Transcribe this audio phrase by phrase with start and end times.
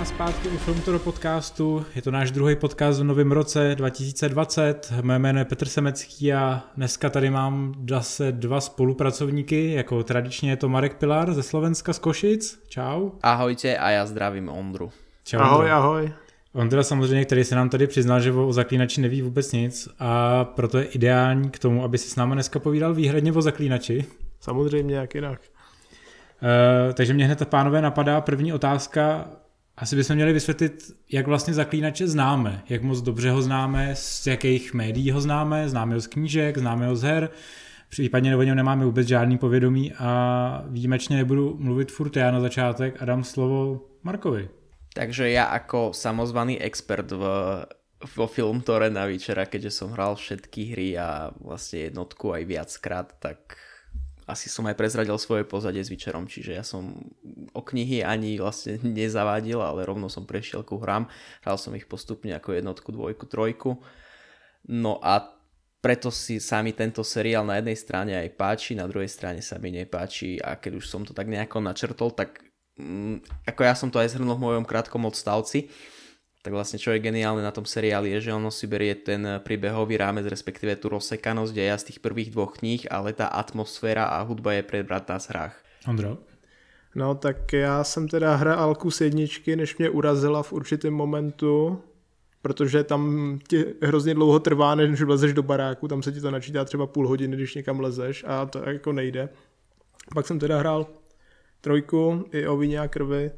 [0.00, 1.86] vás zpátky u Filmtoro podcastu.
[1.94, 4.92] Je to náš druhý podcast v novém roce 2020.
[5.02, 9.72] Moje jméno je Petr Semecký a dneska tady mám zase dva spolupracovníky.
[9.72, 12.62] Jako tradičně je to Marek Pilar ze Slovenska z Košic.
[12.68, 13.10] Čau.
[13.22, 14.90] Ahojte a já zdravím Ondru.
[15.24, 15.74] Čau, ahoj, Ondru.
[15.74, 16.12] ahoj.
[16.52, 20.78] Ondra samozřejmě, který se nám tady přiznal, že o zaklínači neví vůbec nic a proto
[20.78, 24.04] je ideální k tomu, aby si s námi dneska povídal výhradně o zaklínači.
[24.40, 25.40] Samozřejmě, jak jinak.
[26.42, 29.28] Uh, takže mě hned, pánové, napadá první otázka.
[29.80, 34.74] Asi bychom měli vysvětlit, jak vlastně zaklínače známe, jak moc dobře ho známe, z jakých
[34.74, 37.30] médií ho známe, známe ho z knížek, známe ho z her,
[37.88, 43.02] případně o něm nemáme vůbec žádný povědomí a výjimečně nebudu mluvit furt já na začátek
[43.02, 44.48] a dám slovo Markovi.
[44.90, 47.24] Takže ja ako samozvaný expert v,
[48.16, 53.54] vo Filmtore na Večera, keďže som hral všetky hry a vlastne jednotku aj viackrát, tak
[54.30, 56.94] asi som aj prezradil svoje pozadie s Witcherom, čiže ja som
[57.50, 61.10] o knihy ani vlastne nezavádil, ale rovno som prešiel ku hrám.
[61.42, 63.82] Hral som ich postupne ako jednotku, dvojku, trojku.
[64.70, 65.40] No a
[65.80, 69.56] preto si sa mi tento seriál na jednej strane aj páči, na druhej strane sa
[69.56, 72.44] mi nepáči a keď už som to tak nejako načrtol, tak
[72.76, 75.72] mm, ako ja som to aj zhrnul v mojom krátkom odstavci,
[76.40, 80.00] tak vlastne čo je geniálne na tom seriáli je, že ono si berie ten príbehový
[80.00, 84.56] rámec, respektíve tú rozsekanosť deja z tých prvých dvoch kníh, ale tá atmosféra a hudba
[84.56, 85.54] je predbratná z hrách.
[85.88, 86.18] Ondro?
[86.94, 91.82] No tak já jsem teda hrál kus jedničky, než mě urazila v určitém momentu,
[92.42, 96.64] protože tam ti hrozně dlouho trvá, než vlezeš do baráku, tam se ti to načítá
[96.64, 99.28] třeba půl hodiny, když někam lezeš a to jako nejde.
[100.14, 100.86] Pak jsem teda hrál
[101.60, 103.30] trojku i o víně a krvi,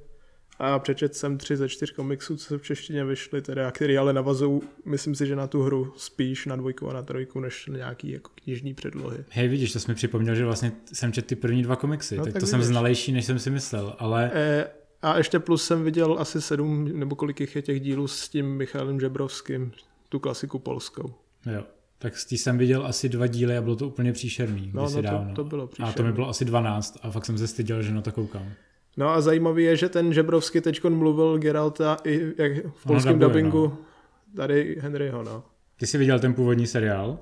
[0.58, 4.60] a přečet jsem tři ze čtyř komiksů, co v češtině vyšly, teda, který ale navazují,
[4.84, 8.10] myslím si, že na tu hru spíš na dvojku a na trojku, než na nějaký
[8.10, 9.24] jako knižní předlohy.
[9.30, 12.24] Hej, vidíš, to jsi mi připomněl, že vlastně jsem četl ty první dva komiksy, no,
[12.24, 12.50] tak, tak to vidíš.
[12.50, 14.30] jsem znalejší, než jsem si myslel, ale...
[14.34, 14.66] E,
[15.02, 19.00] a ještě plus jsem viděl asi sedm, nebo kolik je těch dílů s tím Michalem
[19.00, 19.72] Žebrovským,
[20.08, 21.14] tu klasiku polskou.
[21.54, 21.64] Jo.
[21.98, 24.70] Tak s tím jsem viděl asi dva díly a bylo to úplně příšerný.
[24.74, 25.92] No, no to, to bylo příšerný.
[25.92, 28.52] A to mi bylo asi 12 a fakt jsem se styděl, že na to koukám.
[28.96, 33.66] No a zajímavý je, že ten Žebrovský teď mluvil Geralta i jak v polském dubbingu
[33.66, 33.78] no.
[34.36, 35.44] tady Henryho, no.
[35.76, 37.18] Ty jsi viděl ten původní seriál?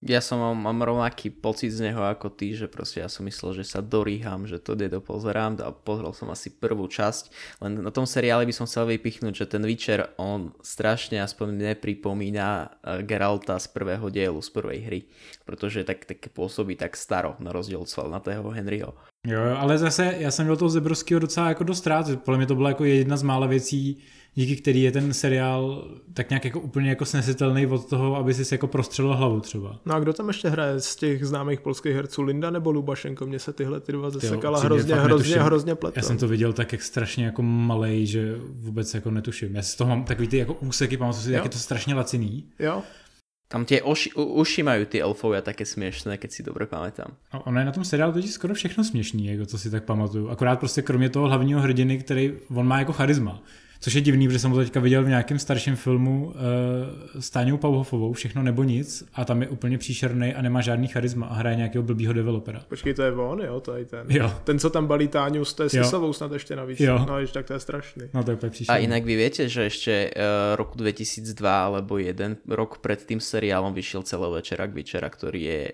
[0.00, 3.60] Ja som mám, mám rovnaký pocit z neho ako ty, že proste ja som myslel,
[3.60, 7.28] že sa doríham, že to dopozerám a pozrel som asi prvú časť,
[7.60, 11.72] len na tom seriále by som chcel vypichnúť, že ten Witcher, on strašne aspoň mne
[11.76, 15.00] pripomína eh, Geralta z prvého dielu, z prvej hry,
[15.44, 18.96] protože tak, tak pôsobí tak staro, na rozdiel od svalnatého Henryho.
[19.26, 22.54] Jo, ale zase já jsem měl toho Zebrovského docela jako dost rád, podle mě to
[22.54, 23.96] byla jako jedna z mála věcí,
[24.34, 28.54] díky který je ten seriál tak nějak jako úplně jako snesitelný od toho, aby si
[28.54, 29.80] jako prostřelil hlavu třeba.
[29.86, 33.26] No a kdo tam ještě hraje z těch známých polských herců, Linda nebo Lubašenko?
[33.26, 35.98] Mně se tyhle ty dva zasekala hrozně, hrozně, hrozně pletou.
[35.98, 39.56] Já jsem to viděl tak jak strašně jako malej, že vůbec jako netuším.
[39.56, 41.94] Já si z toho mám takový ty jako úseky, pamatuju si, jak je to strašně
[41.94, 42.44] laciný.
[42.58, 42.82] Jo.
[43.50, 47.10] Tam tie oši, uši majú tie elfovia také smiešné, keď si dobre pamätám.
[47.34, 50.28] A ono je na tom seriálu totiž skoro všechno směšný, jako co si tak pamatuju.
[50.30, 53.42] Akorát prostě kromě toho hlavního hrdiny, který on má jako charisma.
[53.82, 56.32] Což je divný, protože jsem to teďka viděl v nějakém starším filmu uh,
[57.20, 61.26] s Táňou Pauhofovou, všechno nebo nic, a tam je úplně příšerný a nemá žádný charisma
[61.26, 62.64] a hraje nějakého blbýho developera.
[62.68, 64.06] Počkej, to je on, jo, to je ten.
[64.08, 64.34] Jo.
[64.44, 66.80] Ten, co tam balí Táňu s té Sisovou snad ještě navíc.
[66.80, 66.98] Jo.
[66.98, 68.02] No, tak to je strašný.
[68.14, 68.78] No, to je úplně příšerný.
[68.78, 70.22] A jinak vy viete, že ještě uh,
[70.56, 75.72] roku 2002 alebo jeden rok před tím seriálom vyšiel celovečerak Večera, který je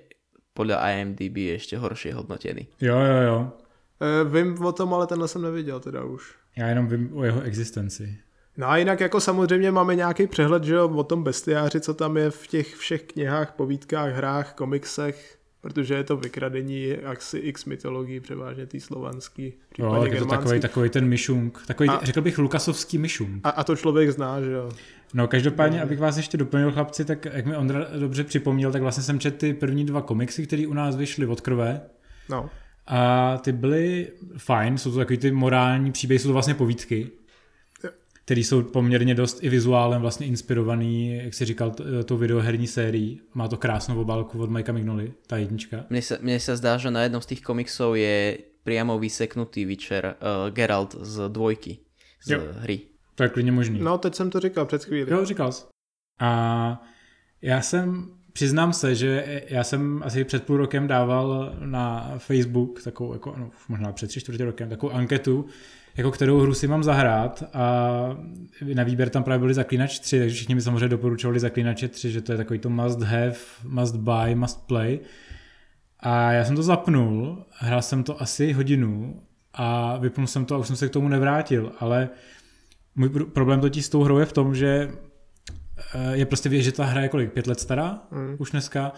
[0.55, 2.67] podle IMDb ještě horšie hodnotený.
[2.81, 3.53] Jo, jo, jo.
[4.01, 6.35] E, vím o tom, ale tenhle jsem neviděl teda už.
[6.57, 8.19] Já jenom vím o jeho existenci.
[8.57, 12.17] No a jinak jako samozřejmě máme nějaký přehled, že jo, o tom bestiáři, co tam
[12.17, 18.21] je v těch všech knihách, povídkách, hrách, komiksech, protože je to vykradení asi x mytologií,
[18.21, 22.99] převážně tý slovanský, jo, je to takový, takový ten myšung, takový, a, řekl bych lukasovský
[22.99, 23.41] myšung.
[23.45, 24.71] A, a to člověk zná, že jo.
[25.15, 29.03] No každopádně, abych vás ještě doplnil chlapci, tak jak mi Ondra dobře připomněl, tak vlastně
[29.03, 31.81] jsem četl ty první dva komiksy, které u nás vyšly od krve.
[32.29, 32.51] No.
[32.87, 37.11] A ty byly fajn, jsou to takový ty morální příběhy, jsou to vlastně povídky,
[38.25, 41.75] které jsou poměrně dost i vizuálem vlastně inspirovaný, jak si říkal,
[42.05, 43.21] tou videoherní sérií.
[43.35, 45.85] Má to krásnou obálku od Mikea Mignoli, ta jednička.
[45.91, 50.15] Mně se, mně se zdá, že na jednom z těch komiksů je priamo vyseknutý Witcher
[50.21, 51.79] uh, Geralt z dvojky,
[52.25, 52.41] z jo.
[52.53, 52.81] hry.
[53.15, 53.81] To je klidně možný.
[53.81, 55.13] No, teď jsem to říkal před chvíli.
[55.13, 55.65] Jo, říkal jsi.
[56.21, 56.83] A
[57.43, 63.13] já jsem Přiznám se, že já jsem asi před půl rokem dával na Facebook takovou,
[63.13, 65.47] jako, no, možná před tři čtvrtě rokem, takovou anketu,
[65.97, 67.91] jako kterou hru si mám zahrát a
[68.75, 72.21] na výběr tam právě byly Zaklínač 3, takže všichni mi samozřejmě doporučovali Zaklínače 3, že
[72.21, 73.35] to je takový to must have,
[73.65, 75.01] must buy, must play.
[76.01, 79.23] A já jsem to zapnul, hrál jsem to asi hodinu
[79.53, 82.09] a vypnul jsem to a už jsem se k tomu nevrátil, ale
[82.95, 84.91] můj problém totiž s tou hrou je v tom, že
[86.13, 88.37] je prostě vědět, že ta hra je kolik, pět let stará mm.
[88.39, 88.93] už dneska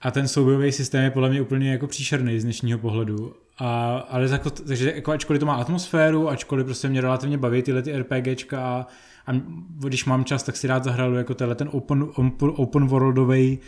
[0.00, 3.34] a ten soubojový systém je podle mě úplně jako příšerný z dnešního pohledu.
[3.58, 7.82] A, ale jako, takže jako ačkoliv to má atmosféru, ačkoliv prostě mě relativně baví tyhle
[7.82, 8.86] ty RPGčka a,
[9.26, 9.32] a
[9.78, 13.58] když mám čas, tak si rád zahralu jako tenhle ten open, open worldový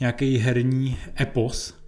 [0.00, 1.82] nějaký herní epos,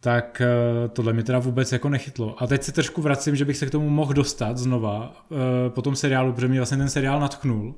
[0.00, 0.42] tak
[0.82, 2.42] uh, tohle mě teda vůbec jako nechytlo.
[2.42, 5.38] A teď se trošku vracím, že bych se k tomu mohl dostat znova uh,
[5.68, 7.74] po tom seriálu, protože mě vlastně ten seriál natchnul.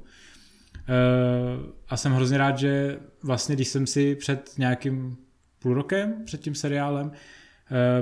[0.89, 5.17] Uh, a jsem hrozně rád, že vlastně, když jsem si před nějakým
[5.59, 7.13] půl rokem, před tím seriálem, uh,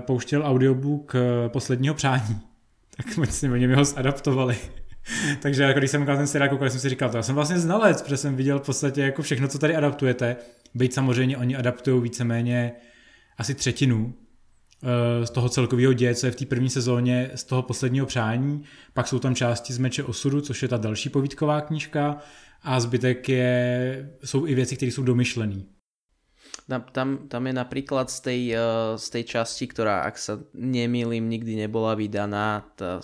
[0.00, 2.40] pouštěl audiobook uh, Posledního přání,
[2.96, 4.56] tak vlastně oni mi ho zadaptovali.
[5.42, 8.02] Takže jako když jsem ten seriál koukal, jsem si říkal, to já jsem vlastně znalec,
[8.02, 10.36] protože jsem viděl v podstatě jako všechno, co tady adaptujete.
[10.74, 12.72] Byť samozřejmě oni adaptují víceméně
[13.38, 14.14] asi třetinu
[14.82, 18.62] eh, z toho celkového děje, co je v té první sezóně z toho posledního přání.
[18.94, 22.18] Pak jsou tam části z Meče osudu, což je ta další povídková knížka
[22.66, 25.76] a zbytek je, jsou i věci, které jsou domyšlené
[26.66, 31.54] tam, tam je napríklad z tej, uh, z tej časti, ktorá, ak sa nemýlim, nikdy
[31.54, 32.98] nebola vydaná, tá,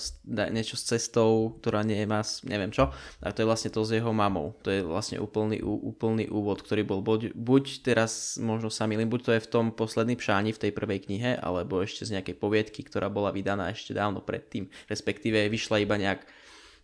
[0.50, 2.90] niečo s cestou, ktorá nemá, neviem čo,
[3.22, 4.58] a to je vlastne to s jeho mamou.
[4.66, 9.20] To je vlastne úplný, úplný úvod, ktorý bol buď, buď teraz, možno sa milím, buď
[9.22, 12.82] to je v tom posledný pšáni v tej prvej knihe, alebo ešte z nejakej poviedky,
[12.82, 16.26] ktorá bola vydaná ešte dávno predtým, respektíve vyšla iba nejak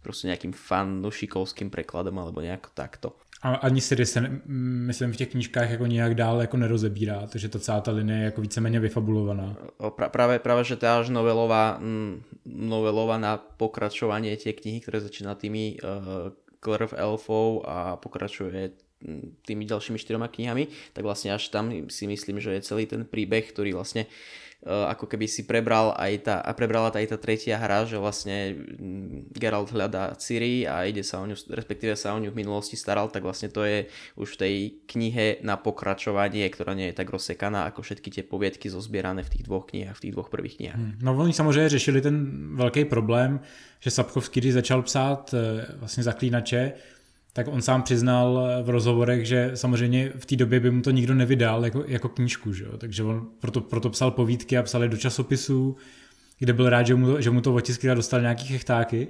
[0.09, 3.13] prostě nejakým fanušikovským prekladom alebo nejako takto.
[3.43, 4.41] A ani Siri se,
[4.89, 8.25] myslím, v těch knížkách jako nějak dál jako nerozebírá, takže ta celá ta linie je
[8.25, 9.57] jako víceméně vyfabulovaná.
[9.95, 11.79] Pra, práve, práve, že je až novelová,
[12.45, 18.75] novelová na pokračovanie tie knihy, ktoré začína tými uh, Claire of Elfov a pokračuje
[19.47, 23.47] tými ďalšími štyroma knihami, tak vlastne až tam si myslím, že je celý ten príbeh,
[23.55, 27.55] ktorý vlastne uh, Eh, ako keby si prebral aj tá, a prebrala aj tá tretia
[27.63, 32.19] hra, že vlastne mm, Geralt hľadá Ciri a ide sa o ňu, respektíve sa o
[32.19, 33.87] ňu v minulosti staral, tak vlastne to je
[34.19, 34.55] už v tej
[34.91, 39.47] knihe na pokračovanie, ktorá nie je tak rozsekaná ako všetky tie poviedky zozbierané v tých
[39.47, 40.81] dvoch knihách, v tých dvoch prvých knihách.
[40.83, 40.99] Hmm.
[41.03, 42.17] No oni samozřejmě řešili ten
[42.57, 43.41] velký problém,
[43.81, 46.73] že Sapkovský, když začal psát eh, vlastně zaklínače,
[47.39, 51.15] tak on sám přiznal v rozhovorech, že samozřejmě v té době by mu to nikdo
[51.15, 52.79] nevydal jako, jako knížku, že jo?
[52.79, 55.77] takže on proto, proto psal povídky a psal je do časopisů,
[56.39, 59.09] kde byl rád, že mu to, že mu to otiskli a dostal nějaký chechtáky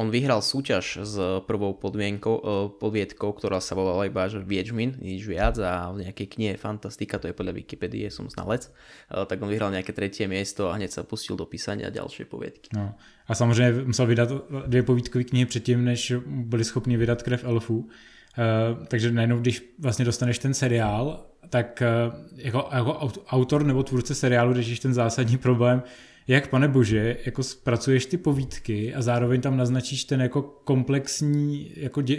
[0.00, 1.14] on vyhral súťaž s
[1.44, 2.42] prvou podmienkou, e,
[2.80, 7.28] podviedkou, ktorá sa volala iba že Viečmin, nič viac a v nejakej knihe Fantastika, to
[7.28, 8.72] je podľa Wikipedie, som znalec,
[9.12, 12.72] e, tak on vyhral nejaké tretie miesto a hneď sa pustil do písania ďalšie poviedky.
[12.72, 12.96] No.
[13.28, 14.28] A samozřejmě musel vydat
[14.66, 17.78] dvě povídkové knihy předtím, než byli schopni vydat Krev elfů.
[17.78, 22.92] Uh, takže najednou, když vlastně dostaneš ten seriál, tak uh, jako, jako
[23.26, 25.82] autor nebo tvůrce seriálu řešíš ten zásadní problém,
[26.28, 32.02] jak, pane bože, jako zpracuješ ty povídky a zároveň tam naznačíš ten jako komplexní, jako
[32.02, 32.16] dě,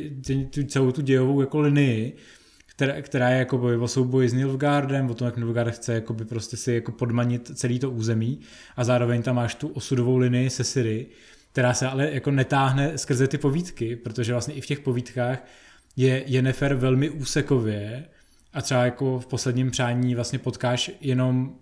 [0.50, 2.16] tu, celou tu dějovou jako linii,
[2.66, 6.26] která, která je jako o souboji s Nilfgaardem, o tom, jak Nilfgaard chce jako by
[6.26, 8.40] prostě si jako podmanit celý to území
[8.76, 11.08] a zároveň tam máš tu osudovou linii se Siri,
[11.52, 15.46] která se ale jako netáhne skrze ty povídky, protože vlastně i v těch povídkách
[15.96, 18.06] je Jennifer velmi úsekově
[18.54, 21.56] a třeba jako v posledním přání vlastně potkáš jenom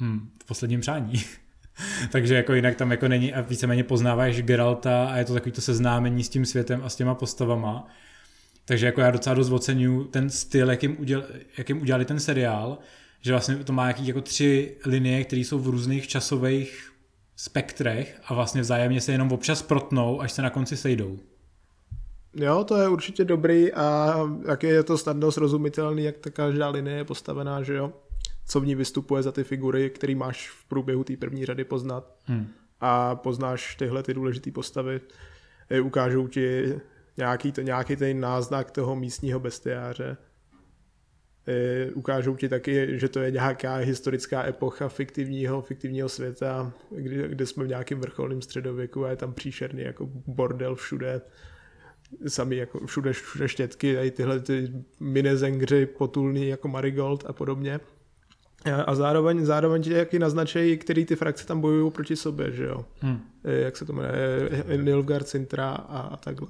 [0.00, 1.12] hm, v posledním přání
[2.10, 5.60] Takže jako jinak tam jako není a víceméně poznáváš Geralta a je to takový to
[5.60, 7.86] seznámení s tím světem a s těma postavama.
[8.64, 11.24] Takže jako já docela dost oceňuju ten styl, jakým, uděl,
[11.58, 12.78] jakým udělali ten seriál,
[13.20, 16.92] že vlastně to má jaký jako tři linie, které jsou v různých časových
[17.36, 21.18] spektrech a vlastně vzájemně se jenom občas protnou, až se na konci sejdou.
[22.36, 24.16] Jo, to je určitě dobrý a
[24.48, 27.92] jak je to snadno srozumitelný, jak ta každá linie je postavená, že jo
[28.50, 32.16] co v ní vystupuje za ty figury, který máš v průběhu té první řady poznat.
[32.24, 32.46] Hmm.
[32.80, 35.00] A poznáš tyhle ty důležité postavy.
[35.82, 36.74] Ukážou ti
[37.16, 40.16] nějaký, to, nějaký ten náznak toho místního bestiáře.
[41.94, 47.64] Ukážou ti taky, že to je nějaká historická epocha fiktivního, fiktivního světa, kde, kde jsme
[47.64, 51.20] v nějakém vrcholném středověku a je tam příšerný jako bordel všude
[52.26, 57.80] sami jako všude, všude štětky, i tyhle ty minezengři potulný jako Marigold a podobně.
[58.86, 62.84] A zároveň, zároveň ti jaký naznačejí, který ty frakce tam bojují proti sobě, že jo.
[63.00, 63.20] Hmm.
[63.44, 66.48] Jak se to jmenuje, Nilfgaard, Sintra a, a takhle.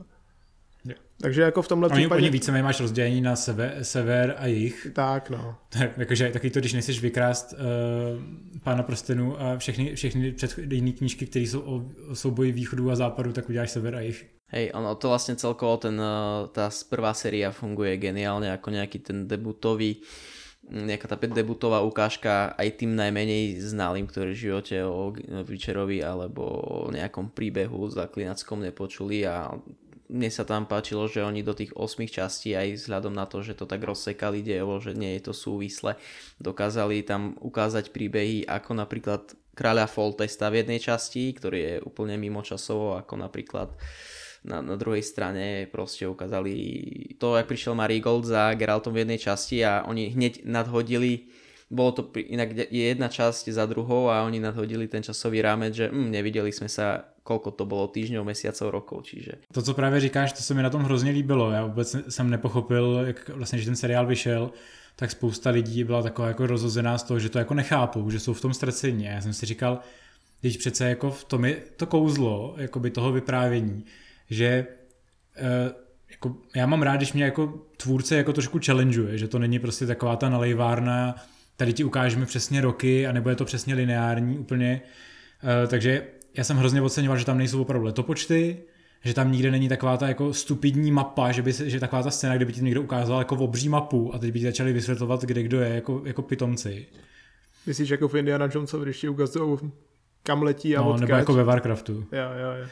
[0.84, 1.00] Yeah.
[1.20, 2.22] Takže jako v tomhle oni, případě...
[2.22, 4.86] Oni více máš rozdělení na sever, sever a jich.
[4.92, 5.56] Tak, no.
[5.96, 11.44] Jakože taky to, když nechceš vykrást uh, Pána prstenů a všechny, všechny předchozí knížky, které
[11.44, 14.26] jsou o, o souboji východu a západu, tak uděláš sever a jich.
[14.50, 19.30] Hej, ono to vlastne celkovo, ten, eh, tá prvá séria funguje geniálne ako nejaký ten
[19.30, 20.02] debutový
[20.70, 25.10] nejaká tá debutová ukážka aj tým najmenej znalým, ktorí v živote o
[25.42, 29.50] Witcherovi alebo o nejakom príbehu zaklinackom nepočuli a
[30.10, 33.54] mne sa tam páčilo, že oni do tých 8 častí aj vzhľadom na to, že
[33.54, 35.94] to tak rozsekali dejovo, že nie je to súvisle,
[36.42, 39.22] dokázali tam ukázať príbehy ako napríklad
[39.54, 43.70] kráľa Foltesta v jednej časti, ktorý je úplne mimo časovo, ako napríklad
[44.44, 46.82] na, na druhej strane proste ukázali
[47.18, 51.28] to, jak prišiel Marigold za Geraltom v jednej časti a oni hneď nadhodili
[51.70, 55.86] bolo to inak je jedna časť za druhou a oni nadhodili ten časový rámec, že
[55.86, 59.32] hm, neviděli jsme sa, kolko to bylo týždňov, mesiacov, rokov, čiže.
[59.52, 61.50] To, co právě říkáš, to se mi na tom hrozně líbilo.
[61.50, 64.50] Já vůbec jsem nepochopil, jak vlastně, že ten seriál vyšel,
[64.96, 68.34] tak spousta lidí byla taková jako rozhozená z toho, že to jako nechápou, že jsou
[68.34, 69.04] v tom ztracení.
[69.04, 69.78] Já jsem si říkal,
[70.40, 73.84] když přece jako v tom je to kouzlo jakoby toho vyprávění,
[74.30, 74.66] že
[75.40, 75.46] uh,
[76.10, 79.86] jako, já mám rád, když mě jako tvůrce jako trošku challengeuje, že to není prostě
[79.86, 81.14] taková ta nalejvárna,
[81.56, 84.80] tady ti ukážeme přesně roky a nebo je to přesně lineární úplně.
[85.42, 88.62] Uh, takže já jsem hrozně oceňoval, že tam nejsou opravdu letopočty,
[89.04, 92.10] že tam nikde není taková ta jako stupidní mapa, že, by se, že taková ta
[92.10, 95.22] scéna, kde by ti někdo ukázal jako obří mapu a teď by ti začali vysvětlovat,
[95.22, 96.86] kde kdo je jako, jako pitomci.
[97.66, 99.58] Myslíš jako v Indiana Jonesovi, když ti ukazují
[100.22, 101.08] kam letí a no, odkaď?
[101.08, 101.92] nebo jako ve Warcraftu.
[101.92, 102.68] Jo, jo, jo.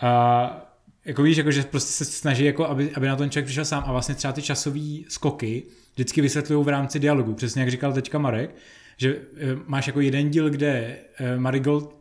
[0.00, 0.67] A
[1.08, 3.82] jako víš, jako, že prostě se snaží, jako, aby, aby na ten člověk přišel sám
[3.86, 5.62] a vlastně třeba ty časové skoky
[5.94, 7.34] vždycky vysvětlují v rámci dialogu.
[7.34, 8.54] Přesně jak říkal teďka Marek,
[8.96, 9.18] že e,
[9.66, 11.94] máš jako jeden díl, kde e, Marigold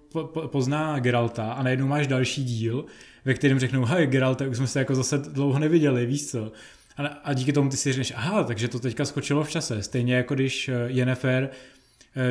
[0.48, 2.86] pozná Geralta a najednou máš další díl,
[3.26, 6.52] ve kterém řeknou, hej Geralta, už jsme se jako zase dlouho neviděli, víš co?
[6.98, 9.84] A, a díky tomu ty si řekneš, aha, takže to teďka skočilo v čase.
[9.84, 11.50] Stejně jako když e, Yennefer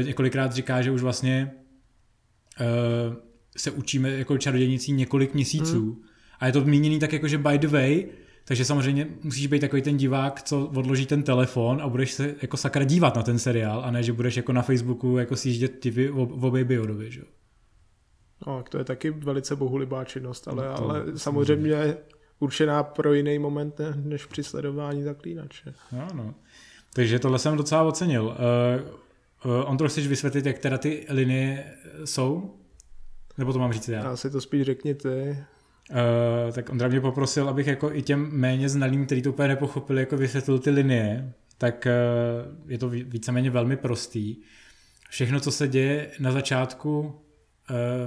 [0.02, 1.52] několikrát říká, že už vlastně
[3.56, 5.80] se učíme jako čarodějnicí několik měsíců.
[5.80, 6.02] Hmm.
[6.40, 8.06] A je to míněný tak jako, že by the way,
[8.44, 12.56] takže samozřejmě musíš být takový ten divák, co odloží ten telefon a budeš se jako
[12.56, 15.90] sakra dívat na ten seriál a ne, že budeš jako na Facebooku jako sjíždět ty
[16.10, 17.26] v obě biodovi, že jo.
[18.46, 21.96] No, to je taky velice bohulibá činnost, ale, no to, ale samozřejmě je
[22.38, 25.74] určená pro jiný moment než při sledování zaklínače.
[25.92, 26.34] No, no.
[26.94, 28.24] Takže tohle jsem docela ocenil.
[28.24, 31.64] Uh, uh, on to chceš vysvětlit, jak teda ty linie
[32.04, 32.54] jsou?
[33.38, 34.04] Nebo to mám říct já?
[34.04, 35.38] Já si to spíš řekni ty.
[35.90, 40.00] Uh, tak Ondra mě poprosil, abych jako i těm méně znalým, kteří to úplně nepochopili,
[40.00, 44.36] jako vysvětlil ty linie, tak uh, je to víceméně velmi prostý.
[45.10, 47.12] Všechno, co se děje na začátku uh,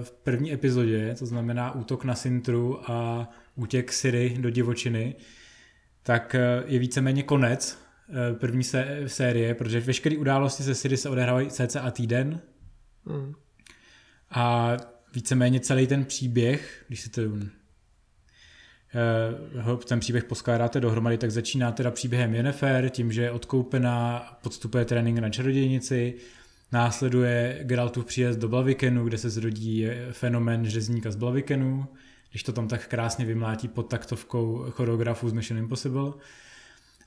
[0.04, 5.16] v první epizodě, to znamená útok na Sintru a útěk Siri do divočiny,
[6.04, 7.78] tak uh, je víceméně konec
[8.10, 12.42] uh, první sé- série, protože veškeré události ze Siri se odehrávají cca týden.
[13.06, 13.34] Mm.
[14.32, 14.78] A
[15.14, 17.59] víceméně celý ten příběh, když se to Eh,
[19.88, 25.20] ten příběh poskládáte dohromady, tak začíná teda příběhem Yennefer, tím, že je odkoupená, podstupuje trénink
[25.20, 26.14] na čarodějnici,
[26.72, 31.88] následuje Geraltův příjezd do Blavikenu, kde se zrodí fenomén řezníka z Blavikenu,
[32.30, 36.12] když to tam tak krásně vymlátí pod taktovkou choreografů z Mission Impossible.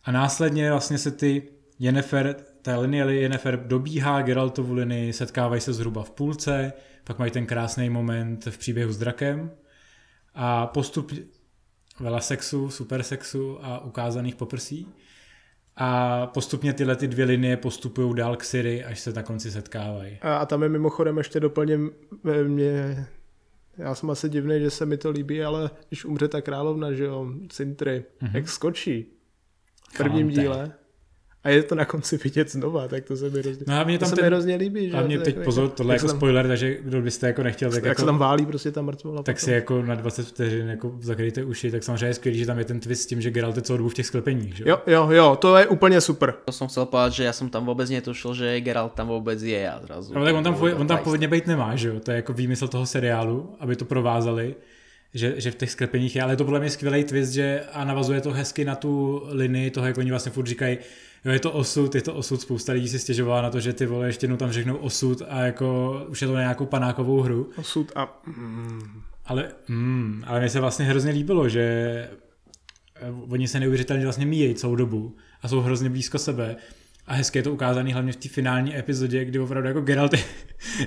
[0.05, 1.43] A následně vlastně se ty
[1.79, 6.73] Yennefer, ta linie Yennefer dobíhá Geraltovu linii, setkávají se zhruba v půlce,
[7.05, 9.51] pak mají ten krásný moment v příběhu s drakem
[10.35, 11.13] a postup,
[12.01, 14.89] vela sexu, super sexu a ukázaných poprsí.
[15.77, 20.19] A postupně tyhle ty dvě linie postupují dál k Siri, až se na konci setkávají.
[20.23, 21.91] A, a tam je mimochodem ještě doplním
[22.47, 23.07] mě,
[23.79, 27.05] já jsem asi divný, že se mi to líbí, ale když umře ta královna, že
[27.05, 28.31] jo, Sintry, mm-hmm.
[28.35, 29.07] jak skočí
[29.93, 30.41] v prvním Chante.
[30.43, 30.73] díle,
[31.45, 33.99] a je to na konci vidět znova, tak to se mi hrozně, no a mě
[33.99, 34.91] tam to ten, se mi hrozně líbí.
[34.91, 34.97] Že?
[34.97, 37.77] A mě teď jako, pozor, tohle jako tam, spoiler, takže kdo byste jako nechtěl, tak
[37.77, 39.23] jak jako, se tam válí prostě ta mrtvola.
[39.23, 39.45] Tak potom.
[39.45, 42.65] si jako na 20 vteřin jako zakrýte uši, tak samozřejmě je skvělý, že tam je
[42.65, 44.57] ten twist s tím, že Geralt je celou dobu v těch sklepeních.
[44.57, 44.65] Že?
[44.67, 46.35] Jo, jo, jo, to je úplně super.
[46.45, 49.71] To jsem chcel povedať, že já jsem tam vůbec netušil, že Geralt tam vůbec je
[49.71, 50.17] a zrazu.
[50.17, 52.01] Ale tak on tam, on tam původně být nemá, že jo?
[52.01, 54.55] To je jako výmysl toho seriálu, aby to provázali
[55.15, 57.85] že, že v těch sklepeních je, ale je to podle mě skvělý twist, že a
[57.85, 60.79] navazuje to hezky na tu linii toho, jak oni vlastně furt říkají,
[61.25, 63.87] jo, je to osud, je to osud, spousta lidí si stěžovala na to, že ty
[63.87, 67.51] vole ještě jednou tam řeknou osud a jako už je to na nějakou panákovou hru.
[67.57, 68.23] Osud a...
[68.27, 69.03] Mm.
[69.25, 71.61] Ale, mm, ale mně se vlastně hrozně líbilo, že
[72.97, 76.57] eh, oni se neuvěřitelně vlastně míjejí celou dobu a jsou hrozně blízko sebe.
[77.07, 80.23] A hezky je to ukázané hlavně v té finální epizodě, kdy opravdu jako Geralt je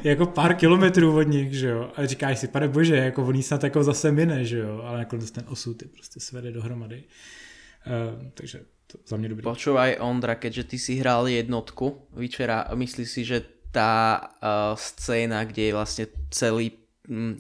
[0.03, 1.91] jako pár kilometrů od nich, že jo.
[1.95, 4.81] A říkáš si, pane bože, jako on snad jako zase mine, že jo.
[4.83, 7.03] Ale nakonec ten osud je prostě svede dohromady.
[7.87, 8.59] Uh, takže
[8.91, 9.43] to za mě dobrý.
[9.43, 13.41] Počúvaj Ondra, keďže ty si hral jednotku Vyčera, myslíš si, že
[13.75, 16.71] tá uh, scéna, kde je vlastne celý,
[17.11, 17.35] mm,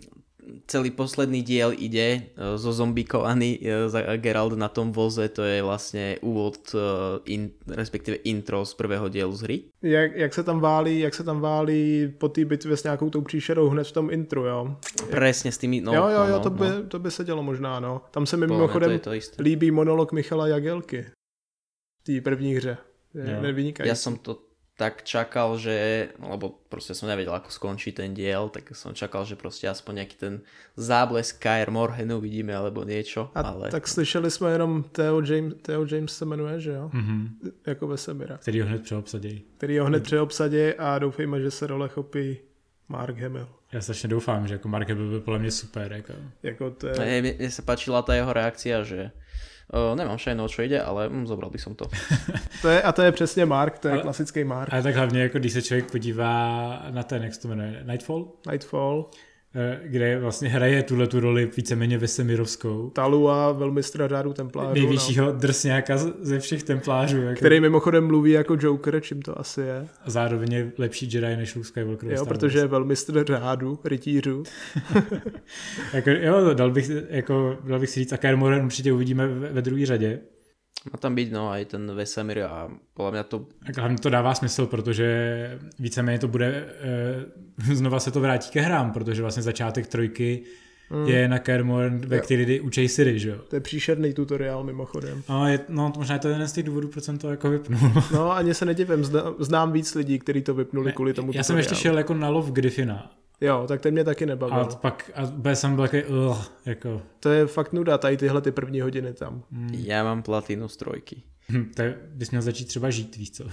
[0.67, 6.17] celý posledný diel ide uh, zo zombikovaný uh, Geralt na tom voze, to je vlastně
[6.21, 6.81] úvod, uh,
[7.25, 9.63] in, respektive intro z prvého dielu z hry.
[9.81, 13.21] Jak, jak, se tam válí, jak se tam válí po té bitvě s nějakou tou
[13.21, 14.75] příšerou hned v tom intru, jo?
[15.09, 16.83] Presne s tými, no, jo, jo, jo, no, to, by, no.
[16.83, 18.01] to by se dělo možná, no.
[18.11, 21.05] Tam se mi mimochodem to to líbí monolog Michala Jagelky
[22.05, 22.77] té první hře.
[23.15, 23.89] Je nevynikající.
[23.89, 24.45] Ja som to
[24.75, 29.39] tak čakal, že, lebo proste som nevedel, ako skončí ten diel, tak som čakal, že
[29.39, 30.33] proste aspoň nejaký ten
[30.75, 35.87] záblesk Kair Morhenu vidíme, alebo niečo, A ale tak slyšeli jsme jenom Theo James, Theo
[35.87, 36.89] James se jmenuje, že jo?
[36.93, 37.39] Mhm.
[37.67, 38.37] Jako Vesemira.
[38.37, 39.43] Který ho hned přeobsadějí.
[39.57, 42.37] Který ho hned přeobsadí a doufejme, že se role chopí
[42.89, 43.47] Mark Hamill.
[43.71, 45.93] Já strašně doufám, že jako Mark Hamill byl podle mě super.
[45.93, 46.13] Jako.
[46.43, 46.95] Jako to je...
[46.99, 49.11] Mne, mne sa páčila tá jeho reakcia, že
[49.73, 51.85] uh, nemám šajno, o čo ide, ale mm, zobral by som to.
[52.61, 54.73] To je, a to je přesně Mark, to je Ale- klasický Mark.
[54.73, 58.27] Ale tak hlavně, jako když se člověk podívá na ten, jak se to jmenuje, Nightfall,
[58.51, 59.05] Nightfall,
[59.83, 65.97] kde vlastně hraje tuhle tu roli víceméně Vesemirovskou, Talua, velmistra řádu templářů, no, nejvyššího drsňáka
[65.97, 67.21] z- ze všech templářů.
[67.21, 69.87] Jako, který mimochodem mluví jako Joker, čím to asi je.
[70.05, 72.11] A zároveň je lepší Jedi než Luke Skywalker.
[72.11, 74.43] Jo, protože je velmistr řádu, rytířů.
[75.93, 79.49] Jako, jo, dal bych, jako, dal bych si říct, a Kair Morhen určitě uvidíme ve,
[79.49, 80.19] ve druhé řadě.
[80.91, 84.35] Má tam byť no aj ten Vesemir a podľa mňa to A hlavně to dává
[84.35, 86.65] smysl, protože víceméně to bude,
[87.65, 90.43] e, znova se to vrátí ke hrám, protože vlastně začátek trojky
[90.89, 91.07] mm.
[91.07, 93.37] je na Kair Morhen, ve který učej Siri, že jo.
[93.49, 95.23] To je příšerný tutoriál mimochodem.
[95.29, 97.49] No, je, no, to možná je to jeden z těch důvodů, proč jsem to jako
[97.49, 97.79] vypnul.
[98.13, 99.03] No ani se nedivím,
[99.39, 102.51] znám víc lidí, kteří to vypnuli kvůli tomu Já jsem ještě šel jako na lov
[102.51, 103.11] Griffina.
[103.41, 104.65] Jo, tak ten mě taky A nebavil.
[104.81, 108.51] pak a úplně jsem byl takový, uh, jako, To je fakt nuda, tady tyhle ty
[108.51, 109.43] první hodiny tam.
[109.71, 111.23] ja mám platinu z trojky.
[111.51, 113.43] hm, to je, bys měl začít třeba žít, víš co.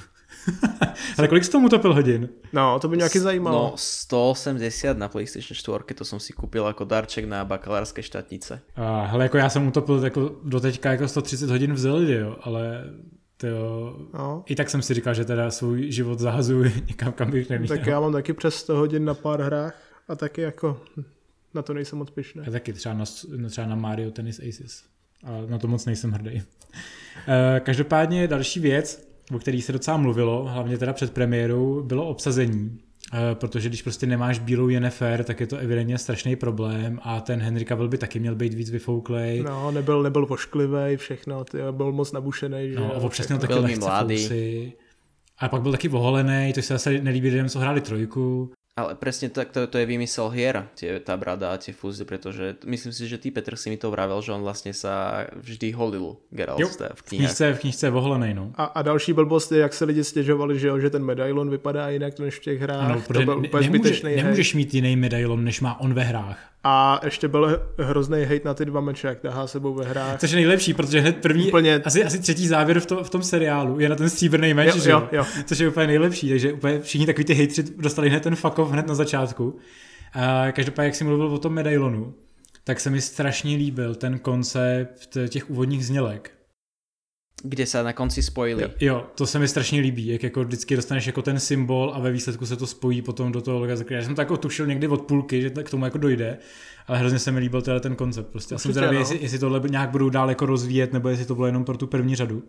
[1.19, 2.29] Ale kolik jsi tomu topil hodin?
[2.53, 3.59] No, to by mě nějaký zajímalo.
[3.59, 8.61] No 180 na PlayStation 4, to som si kúpil ako darček na bakalárske štátnice.
[8.77, 12.85] A hele, jako já jsem utopil jako doteďka jako 130 hodin v Zeldě, jo, ale
[13.51, 14.43] to No.
[14.47, 17.69] i tak jsem si říkal, že teda svůj život zahazuji někam, kam bych neměl.
[17.69, 20.81] Tak já mám taky přes 100 hodin na pár hrách a taky jako
[21.55, 22.43] na to nejsem moc pyšný.
[22.47, 23.05] A taky třeba na,
[23.37, 24.85] no, třeba na Mario Tennis Aces.
[25.25, 26.43] Ale na to moc nejsem hrdý.
[27.29, 32.79] Eh, Každopádně další věc, o který se docela mluvilo, hlavně teda před premiérou, bylo obsazení.
[33.15, 37.41] Eh, Protože když prostě nemáš bílou Yennefer, tak je to evidentně strašný problém a ten
[37.41, 39.43] Henry Cavill by taky měl být víc vyfouklej.
[39.43, 43.55] No, nebyl, nebyl vošklivý, všechno, ty, byl moc nabušený, že No, občas měl všechno.
[43.57, 44.17] taky lehce mladý.
[44.17, 44.73] fousy.
[45.39, 48.53] A pak byl taky oholený, to se zase nelíbí lidem, co hráli trojku.
[48.73, 52.57] Ale presne tak to, to je vymysel hier, tie, tá brada a tie fúzy, pretože
[52.65, 56.17] myslím si, že ty Petr si mi to vravel, že on vlastne sa vždy holil
[56.33, 57.29] Geralt Jo, v té- v knihách.
[57.29, 58.53] knižce, v knižce je oholený, no.
[58.57, 61.89] A, a další blbost je, jak se lidi stěžovali, že, jo, že ten medailon vypadá
[61.89, 62.81] jinak než v těch hrách.
[62.91, 66.03] Ano, to byl ne, úplně nemůže, zbytečný nemůžeš mít jiný medailon, než má on ve
[66.03, 66.52] hrách.
[66.65, 70.21] A ještě byl hrozný hejt na ty dva meče, jak tahá sebou ve hrách.
[70.21, 73.23] Což je nejlepší, protože hned první, Úplně- asi, asi třetí závěr v, to, v tom
[73.23, 75.25] seriálu je na ten stříbrný meč, Jo, že jo, jo.
[75.45, 78.71] Což je úplně nejlepší, takže úplně všichni takový ty hejtři dostali hned ten fuck off
[78.71, 79.57] hned na začátku.
[80.13, 82.15] A každopádně, jak jsi mluvil o tom medailonu,
[82.65, 86.31] tak se mi strašně líbil ten koncept těch úvodních znělek.
[87.45, 88.65] Kde sa na konci spojili.
[88.81, 92.13] Jo, to se mi strašně líbí, jak jako vždycky dostaneš jako ten symbol a ve
[92.13, 93.75] výsledku se to spojí potom do toho loga.
[93.91, 96.39] Já jsem to jako tušil někdy od půlky, že k tomu jako dojde,
[96.87, 98.27] ale hrozně se mi líbil teda ten koncept.
[98.27, 98.55] Prostě.
[98.55, 99.01] Já jsem zvědavý, no.
[99.01, 101.87] jestli, jestli tohle nějak budou dál jako rozvíjet, nebo jestli to bylo jenom pro tu
[101.87, 102.43] první řadu.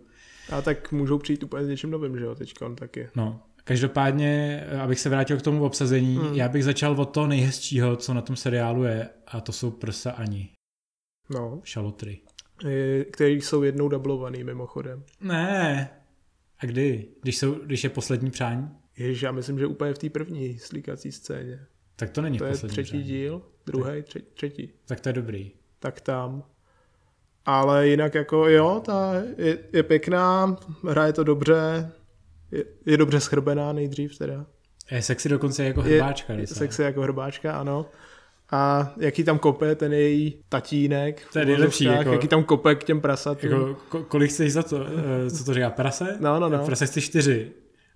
[0.52, 3.08] A tak můžou přijít úplně s něčím novým, že jo, teďkon taky.
[3.16, 6.34] No, každopádně, abych se vrátil k tomu obsazení, hmm.
[6.34, 10.10] já bych začal od toho nejhezčího, co na tom seriálu je, a to jsou prsa
[10.10, 10.50] Ani,
[11.30, 12.20] No, šalotry.
[12.64, 15.02] I- který jsou jednou dublovaný mimochodem.
[15.20, 15.90] Ne,
[16.58, 17.06] a kdy?
[17.22, 18.68] Když, jsou, když je poslední přání?
[18.96, 21.60] Ježiš, já myslím, že úplně v té první slíkací scéně.
[21.96, 23.02] Tak to není To je třetí přání.
[23.02, 24.70] díl, druhý, tři, třetí.
[24.86, 25.50] Tak to je dobrý.
[25.78, 26.44] Tak tam.
[27.46, 30.56] Ale jinak jako jo, ta je, je pěkná,
[30.88, 31.90] hraje to dobře,
[32.52, 34.46] je, je dobře schrbená nejdřív teda.
[34.90, 36.32] Je sexy dokonce jako Je, hrbáčka.
[36.32, 36.58] je docela.
[36.58, 37.86] sexy jako hrbáčka, ano.
[38.50, 41.22] A jaký tam kope ten její tatínek.
[41.32, 43.50] To je nejlepší, jako- Jaký tam kope k těm prasatům.
[43.50, 44.86] Jako, ko- kolik chceš za to?
[45.26, 45.70] Eh, Co to říká?
[45.70, 46.16] Prase?
[46.20, 46.58] No, no, no.
[46.66, 47.50] Prase chci čtyři.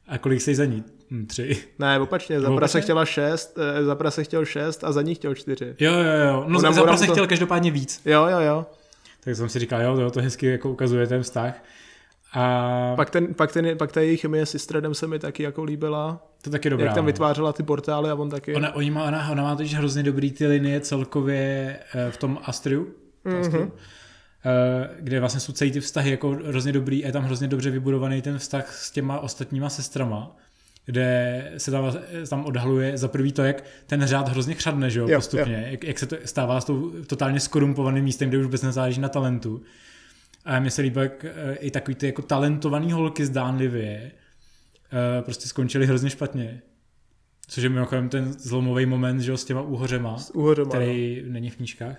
[0.09, 0.85] A kolik chceš za ní?
[1.11, 1.57] Hm, tři.
[1.79, 5.35] Ne, opačně, za prase chtěla šest, eh, za prase chtěl šest a za ní chtěl
[5.35, 5.75] čtyři.
[5.81, 6.45] Jo, jo, jo.
[6.49, 8.01] No Ona- za prase to- chtěl každopádně víc.
[8.05, 8.67] Jo, jo, jo.
[9.25, 11.63] Tak jsem si říkal, jo, to, to hezky jako ukazuje ten vztah.
[12.33, 15.65] A Pak, ten, pak, ten, pak ta její chemie s Istradem se mi taky jako
[15.65, 16.27] líbila.
[16.43, 16.87] to taky dobrá.
[16.87, 17.07] jak tam no.
[17.07, 18.55] vytvářela ty portály a on taky.
[18.55, 22.39] Ona, oni má, ona, ona má totiž hrozně dobrý ty linie celkově eh, v tom
[22.45, 23.41] Astriu, mm-hmm.
[23.41, 23.73] Astru,
[24.47, 27.71] eh, kde vlastně jsou celý ty vztahy jako hrozně dobrý a je tam hrozně dobře
[27.71, 30.37] vybudovaný ten vztah s těma ostatníma sestrama,
[30.87, 31.97] kde se tam,
[32.31, 35.85] tam odhaluje za prvý to, jak ten řád hrozně chřadne, že jo, Jo, postupně, Jak,
[35.85, 39.63] jak, se to stává s tou totálně skorumpovaným místem, kde už vůbec nezáleží na talentu.
[40.49, 45.49] A mně se líbí, jak eh, i takový ty jako talentovaný holky zdánlivě eh, prostě
[45.49, 46.63] skončily hrozně špatně.
[47.47, 51.51] Což je mimochodem ten zlomový moment, že jo, s těma úhořema, S úhořema, který není
[51.51, 51.97] v knížkách.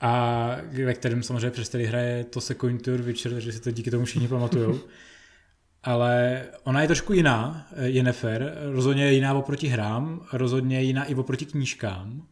[0.00, 3.90] A ve kterém samozřejmě přes který hraje to se Tour Witcher, takže si to díky
[3.90, 4.80] tomu všichni pamatujou.
[5.82, 11.04] Ale ona je trošku jiná, eh, Yennefer, rozhodně je jiná oproti hrám, rozhodně je jiná
[11.04, 12.26] i oproti knížkám,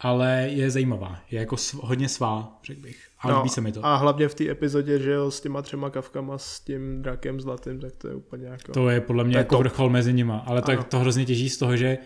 [0.00, 3.04] ale je zajímavá, je jako sv- hodně svá, řekl bych.
[3.20, 3.86] A líbí se mi to.
[3.86, 7.80] A hlavně v té epizodě, že jo, s těma třema kavkama, s tím drakem zlatým,
[7.80, 8.72] tak to je úplně jako...
[8.72, 9.62] To je podle mě To je jako top.
[9.62, 10.84] vrchol mezi nima, ale to, Ano.
[10.84, 11.98] to hrozně těží z toho, že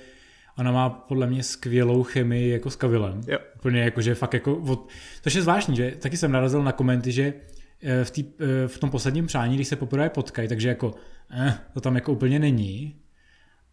[0.58, 3.20] ona má podle mě skvělou chemii jako s Kavilem.
[3.28, 3.38] Jo.
[3.56, 4.88] Úplně jako, že fakt jako, od,
[5.22, 7.34] což je zvláštní, že taky jsem narazil na komenty, že
[7.82, 8.24] eh, v, tý,
[8.64, 10.94] eh, v tom posledním přání, když se poprvé potkají, takže jako
[11.30, 12.96] eh, to tam jako úplně není,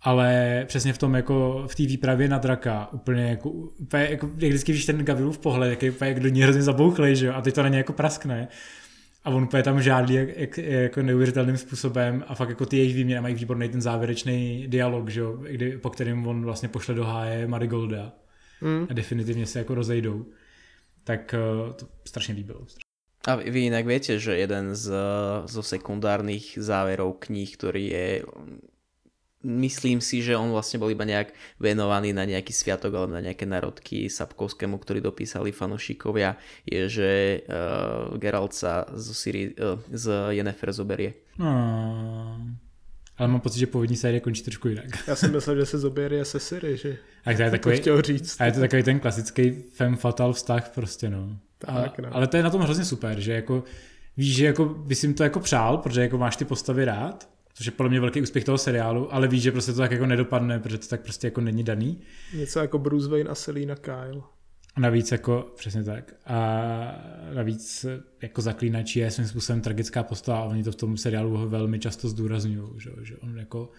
[0.02, 4.50] ale přesně v tom jako v té výpravě na draka úplně jako, úplně jako jak
[4.50, 7.34] vždycky víš ten Gavilův pohled, jak je úplně jak do ní hrozně zabouchlej, že jo,
[7.34, 8.48] a teď to na ně jako praskne.
[9.24, 12.96] A on úplně tam žádlí jak, jak, jako neuvěřitelným způsobem a fakt jako ty jejich
[12.96, 17.04] výměny mají výborný ten závěrečný dialog, že jo, kdy, po kterém on vlastně pošle do
[17.04, 18.14] háje Marigolda
[18.62, 18.88] Hmm.
[18.90, 20.26] a definitivně se jako rozejdou.
[21.04, 22.66] Tak eh, to strašně líbilo.
[23.28, 24.96] A vy inak viete, že jeden z,
[25.46, 28.08] zo sekundárnych záverov kníh, ktorý je
[29.44, 33.48] myslím si, že on vlastne bol iba nejak venovaný na nejaký sviatok alebo na nejaké
[33.48, 36.36] narodky Sapkovskému, ktorý dopísali fanošikovia,
[36.68, 37.10] je, že
[37.48, 41.14] uh, Geralt sa z, Siri, uh, z Yennefer zoberie.
[41.40, 42.36] No,
[43.20, 44.86] ale mám pocit, že původní série končí trošku jinak.
[45.08, 48.02] Já jsem myslel, že se zoběrie se Siri, že A to je to takový, chtěl
[48.02, 48.42] říct.
[48.42, 51.38] a je to takový ten klasický femme fatal vztah prostě, no.
[51.68, 52.10] A, Tak, no.
[52.12, 53.64] Ale to je na tom hrozně super, že jako
[54.18, 57.66] víš, že jako bys jim to jako přál, protože jako máš ty postavy rád, což
[57.66, 60.60] je podle mě velký úspěch toho seriálu, ale víš, že prostě to tak jako nedopadne,
[60.60, 62.02] protože to tak prostě jako není daný.
[62.34, 64.22] Něco jako Bruce Wayne a Selina Kyle.
[64.78, 66.14] Navíc jako, přesně tak.
[66.26, 66.40] A
[67.34, 67.86] navíc
[68.22, 72.10] jako zaklínač je svým způsobem tragická postava a oni to v tom seriálu velmi často
[72.10, 73.72] zdůrazňují, že, že on jako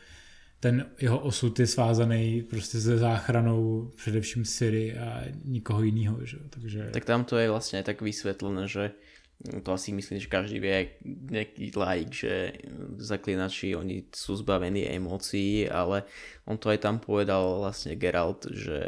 [0.61, 6.37] ten jeho osud je svázaný prostě se záchranou především Siri a nikoho jiného, že?
[6.51, 8.93] takže Tak tam to je vlastne aj tak vysvetlené, že
[9.40, 12.53] to asi myslím, že každý vie, nejaký laik, že
[13.00, 16.05] zaklinači, oni sú zbavení emócií, ale
[16.44, 18.85] on to aj tam povedal vlastne Geralt, že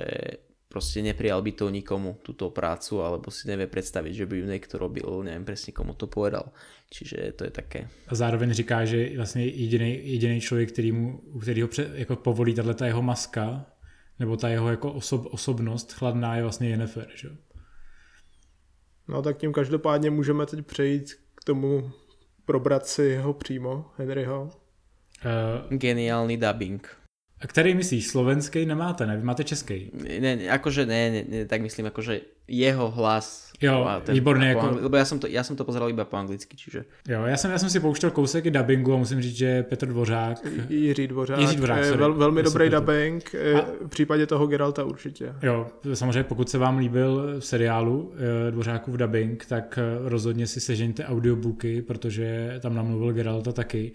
[0.69, 4.75] proste neprijal by to nikomu, túto prácu, alebo si nevie predstaviť, že by ju niekto
[4.81, 6.53] robil, neviem presne komu to povedal.
[6.89, 7.89] Čiže to je také.
[8.09, 12.75] a zároveň říká, že vlastně jediný, člověk, který mu, u kterého pře, jako povolí tahle
[12.75, 13.67] ta jeho maska,
[14.19, 17.29] nebo ta jeho jako osob, osobnost chladná je vlastně Yennefer, že?
[19.13, 21.91] No tak tím každopádně můžeme teď přejít k tomu
[22.45, 24.51] probrat si jeho přímo, Henryho.
[25.71, 27.02] Uh, Geniálny dubbing.
[27.43, 29.17] A který myslíš, slovenský nemáte, ne?
[29.17, 29.91] Vy máte český.
[30.21, 33.51] Ne, ne, akože ne, ne, ne, tak myslím, akože jeho hlas.
[33.63, 36.17] Jo, a výborný, jako- angli- Lebo ja som, to, ja som to pozeral iba po
[36.19, 36.83] anglicky, čiže...
[37.09, 39.87] Jo, já jsem, já jsem si pouštěl kousek i dubbingu a musím říct, že Petr
[39.87, 41.39] Dvořák, Jiří Dvořák.
[41.39, 41.99] Jiří Dvořák, je sorry.
[42.01, 45.33] vel, velmi Já dobrý jsem to- dubbing, eh, A- v případě toho Geralta určitě.
[45.43, 48.13] jo, samozřejmě pokud se vám líbil v seriálu
[48.49, 53.93] eh, Dvořákův dubbing, tak eh, rozhodně si sežeňte audiobooky, protože tam namluvil Geralta taky.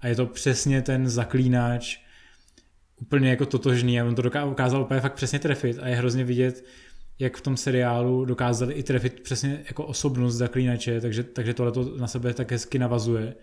[0.00, 1.98] A je to přesně ten zaklínač,
[3.00, 6.24] úplně jako totožný a on to doká- dokázal úplně fakt přesně trefit a je hrozně
[6.24, 6.64] vidět,
[7.18, 11.96] jak v tom seriálu dokázali i trefit přesně jako osobnost zaklínače, takže, takže tohle to
[11.96, 13.34] na sebe tak hezky navazuje.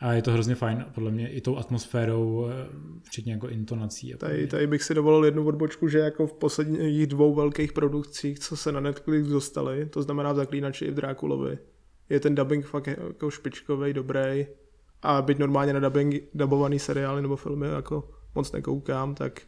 [0.00, 2.66] A je to hrozně fajn, podle mě i tou atmosférou, eh,
[3.02, 4.14] včetně jako intonací.
[4.18, 8.56] Tady, tady bych si dovolil jednu odbočku, že jako v posledních dvou velkých produkcích, co
[8.56, 11.58] se na Netflix dostali, to znamená v Zaklínači i v Drákulovi,
[12.08, 14.46] je ten dubbing fakt jako špičkový, dobrý.
[15.02, 19.42] A byť normálně na dubbing, dubovaný seriály nebo filmy jako moc nekoukám, tak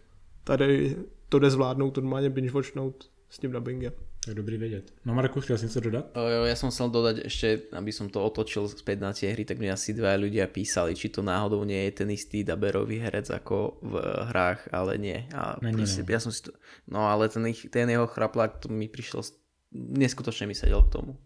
[0.45, 0.97] tady
[1.29, 3.93] to jde zvládnout, normálně binge watchnout s tím dubbingem.
[4.25, 4.93] Tak dobrý vědět.
[5.05, 6.05] No Marku, chtěl jsi něco dodat?
[6.17, 9.45] O, jo, ja som chcel dodať ešte, aby som to otočil späť na tie hry,
[9.47, 13.31] tak mi asi dva ľudia písali, či to náhodou nie je ten istý daberový herec
[13.31, 13.93] ako v
[14.29, 15.19] hrách, ale nie.
[15.33, 16.11] A Není, proste, no.
[16.13, 16.51] ja som si to,
[16.93, 19.33] no ale ten, ich, ten jeho chraplák, to mi prišiel, s-
[19.73, 21.17] neskutočne mi sedel k tomu.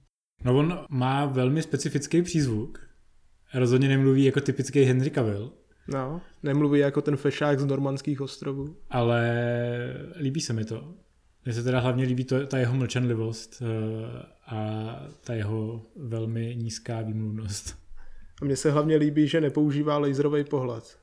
[0.45, 2.79] No on má velmi specifický přízvuk.
[3.55, 5.53] Rozhodně nemluví jako typický Henry Cavill,
[5.89, 8.77] No, nemluví jako ten fešák z normandských ostrovů.
[8.91, 9.33] ale
[10.21, 10.95] líbí se mi to.
[11.45, 14.87] Mně se teda hlavně líbí to, ta jeho mlčenlivost eh, a
[15.25, 17.79] ta jeho velmi nízká výmluvnost.
[18.43, 20.99] A mně se hlavně líbí, že nepoužívá laserový pohled.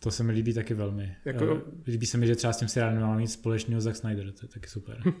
[0.00, 1.16] To se mi líbí taky velmi.
[1.24, 1.62] Jako- Jako...
[1.86, 4.48] Líbí se mi, že třeba s tím seriálem nemá nic společného Zack Snyder, to je
[4.48, 4.98] taky super.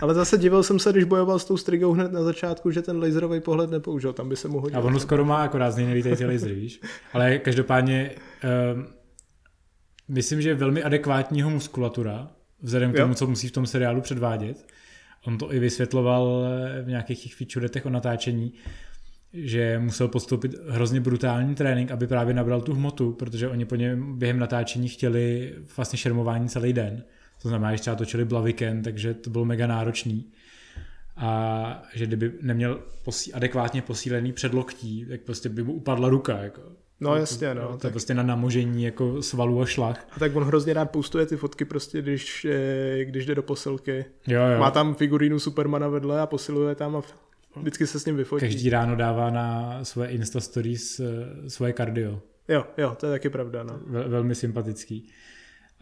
[0.00, 3.02] Ale zase divil jsem se, když bojoval s tou strigou hned na začátku, že ten
[3.02, 4.78] laserový pohled nepoužil, tam by se mu hodil.
[4.78, 6.80] A ono skoro má akorát z něj nelítající lasery, víš.
[7.12, 8.10] Ale každopádně
[8.74, 8.86] um,
[10.08, 12.28] myslím, že je velmi adekvátního muskulatura,
[12.62, 13.04] vzhledem k Jo.
[13.04, 14.66] tomu, co musí v tom seriálu předvádět.
[15.26, 16.44] On to i vysvětloval
[16.82, 18.52] v nějakých těch featuretech o natáčení,
[19.32, 24.18] že musel podstoupit hrozně brutální trénink, aby právě nabral tu hmotu, protože oni po něm
[24.18, 27.04] během natáčení chtěli vlastně šermování celý den.
[27.42, 30.26] To znamená, že třeba točili Blaviken, takže to bylo mega náročný.
[31.16, 36.38] A že kdyby neměl posí, adekvátně posílený předloktí, tak prostě by mu upadla ruka.
[36.38, 36.62] Jako.
[37.00, 37.66] No jasně, no.
[37.68, 40.06] To je Tak, prostě na namožení jako svalů a šlach.
[40.16, 44.04] a tak on hrozně rád postuje ty fotky prostě, když, eh, když jde do posilky.
[44.26, 44.58] Jo, jo.
[44.60, 47.02] Má tam figurínu Supermana vedle a posiluje tam a
[47.56, 48.40] vždycky se s ním vyfotí.
[48.40, 51.04] Každý ráno dává na svoje Insta Stories eh,
[51.50, 52.22] svoje kardio.
[52.48, 53.78] Jo, jo, to je taky pravda, no.
[53.86, 55.08] Vel, velmi sympatický.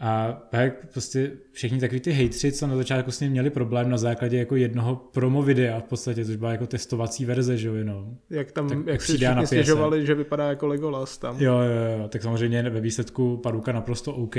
[0.01, 3.97] A pak prostě všichni takový ty hejtři, co na začátku s ním měli problém na
[3.97, 8.15] základě jako jednoho promo videa v podstatě, což byla jako testovací verze, že jo, jenom.
[8.29, 11.41] Jak tam, Tak jak si všichni stěžovali, že vypadá jako Legolas tam.
[11.41, 14.35] Jo, jo, jo, tak samozřejmě ve výsledku Paduka naprosto OK.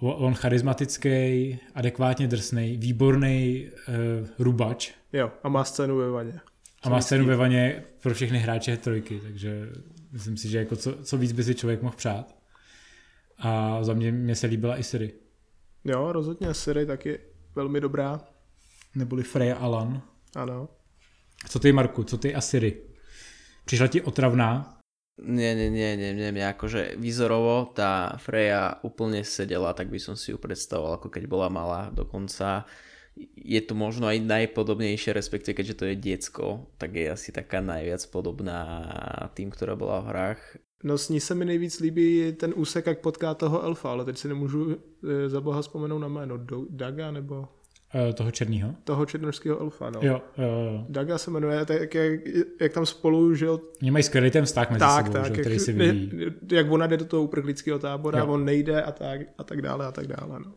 [0.00, 6.40] On charismatický, adekvátně drsný, výborný uh, rubač Jo, a má scénu ve vaně.
[6.82, 9.68] a má scénu ve vaně pro všechny hráče trojky, takže
[10.12, 12.41] myslím si, že jako co, co víc by si člověk mohl přát.
[13.42, 15.12] A za mě, mě se líbila i Siri.
[15.84, 17.18] Jo, rozhodně Siri taky
[17.54, 18.20] velmi dobrá.
[18.94, 20.02] Neboli Freya Alan.
[20.36, 20.68] Ano.
[21.48, 22.82] Co ty, Marku, co ty a Siri?
[23.64, 24.78] Přišla ti otravná?
[25.20, 30.16] Nie, nie, nie, nie, nie, mňa akože výzorovo tá Freja úplne sedela, tak by som
[30.16, 31.92] si ju predstavoval, ako keď bola malá.
[31.92, 32.64] Dokonca
[33.36, 36.44] je to možno aj najpodobnejšie, respektíve keďže to je diecko,
[36.80, 38.64] tak je asi taká najviac podobná
[39.36, 40.40] tým, ktorá bola v hrách.
[40.82, 44.18] No s ní se mi nejvíc líbí ten úsek, jak potká toho elfa, ale teď
[44.18, 44.76] si nemůžu
[45.24, 46.36] e, za boha vzpomenout na jméno.
[46.36, 47.48] Do, Daga nebo
[48.08, 48.74] Uh, toho černýho?
[48.84, 50.00] toho černožského elfa, no.
[50.02, 50.86] Jo, jo, jo.
[50.88, 52.20] Daga se jmenuje, tak jak,
[52.60, 55.40] jak tam spolu, že jo, Oni mají skvělý ten vztah mezi tak, sebou, tak, že,
[55.40, 56.26] který jak, si ne, vyvíjí.
[56.52, 58.26] jak ona jde do toho uprchlického tábora, Jo.
[58.26, 60.52] on nejde a tak, a tak dále a tak dále, no.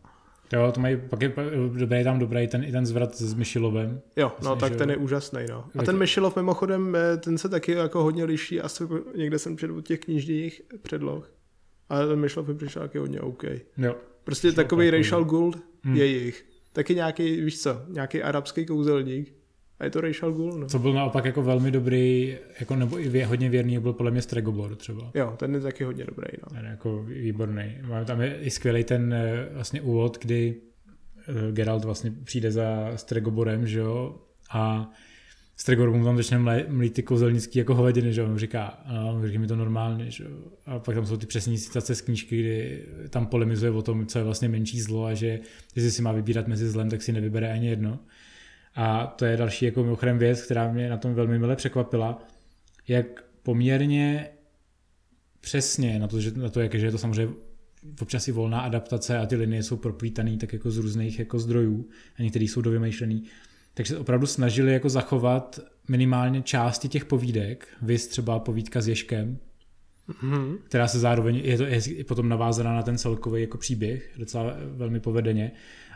[0.52, 1.32] Jo, to mají, pak je
[1.78, 4.00] dobrý tam dobrý ten, i ten zvrat s Myšilovem.
[4.16, 5.64] Jo, no Myslím, tak že ten je úžasný, no.
[5.74, 8.84] A Tak- ten Myšilov mimochodem, eh, ten se taky jako hodně liší, asi
[9.16, 11.32] někde jsem od těch knižních předloh.
[11.88, 13.44] Ale ten Myšilov mi přišel taky hodně OK.
[13.78, 13.96] Jo.
[14.24, 15.02] Prostě takový takový.
[15.02, 15.96] Rachel Gould Hmm.
[15.96, 16.46] je jich.
[16.72, 19.34] Taky nějaký, víš co, nějaký arabský kouzelník.
[19.78, 20.66] A je to Rachel Gould, no.
[20.68, 24.76] Co byl naopak jako velmi dobrý, jako nebo i hodně věrný, byl podle mě Stregobor
[24.76, 25.10] třeba.
[25.14, 26.56] Jo, ten je taky hodně dobrý, no.
[26.56, 27.76] Ten je jako výborný.
[27.88, 30.54] Má- Tam je i skvělý ten eh, vlastně úvod, kdy
[31.28, 34.16] eh, Geralt vlastně přijde za Stregoborem, že jo,
[34.52, 34.90] a
[35.58, 39.38] Stregobor mu tam začne mlít ty kouzelnický jako hovadiny, že jo, on říká, ano, říká
[39.38, 40.30] mi to normálně, že jo,
[40.66, 44.18] a pak tam jsou ty přesní citace z knížky, kdy tam polemizuje o tom, co
[44.18, 45.40] je vlastně menší zlo a že
[45.76, 47.98] jestli si má vybírat mezi zlem, tak si nevybere ani jedno.
[48.76, 52.22] A to je další jako mimochodem věc, která mě na tom velmi mile překvapila,
[52.88, 54.28] jak poměrně
[55.40, 57.34] přesně na to, že, na to jak, že je to samozřejmě
[58.00, 61.88] občas i volná adaptace a ty linie jsou propítané tak jako z různých jako zdrojů
[62.18, 63.24] a některý jsou dovymýšlený,
[63.74, 69.38] takže se opravdu snažili jako zachovat minimálně části těch povídek, vys třeba povídka s Ježkem,
[70.22, 70.58] Mhm.
[70.64, 75.00] která se zároveň je, to, je potom navázaná na ten celkový jako příběh, docela velmi
[75.00, 75.52] povedeně,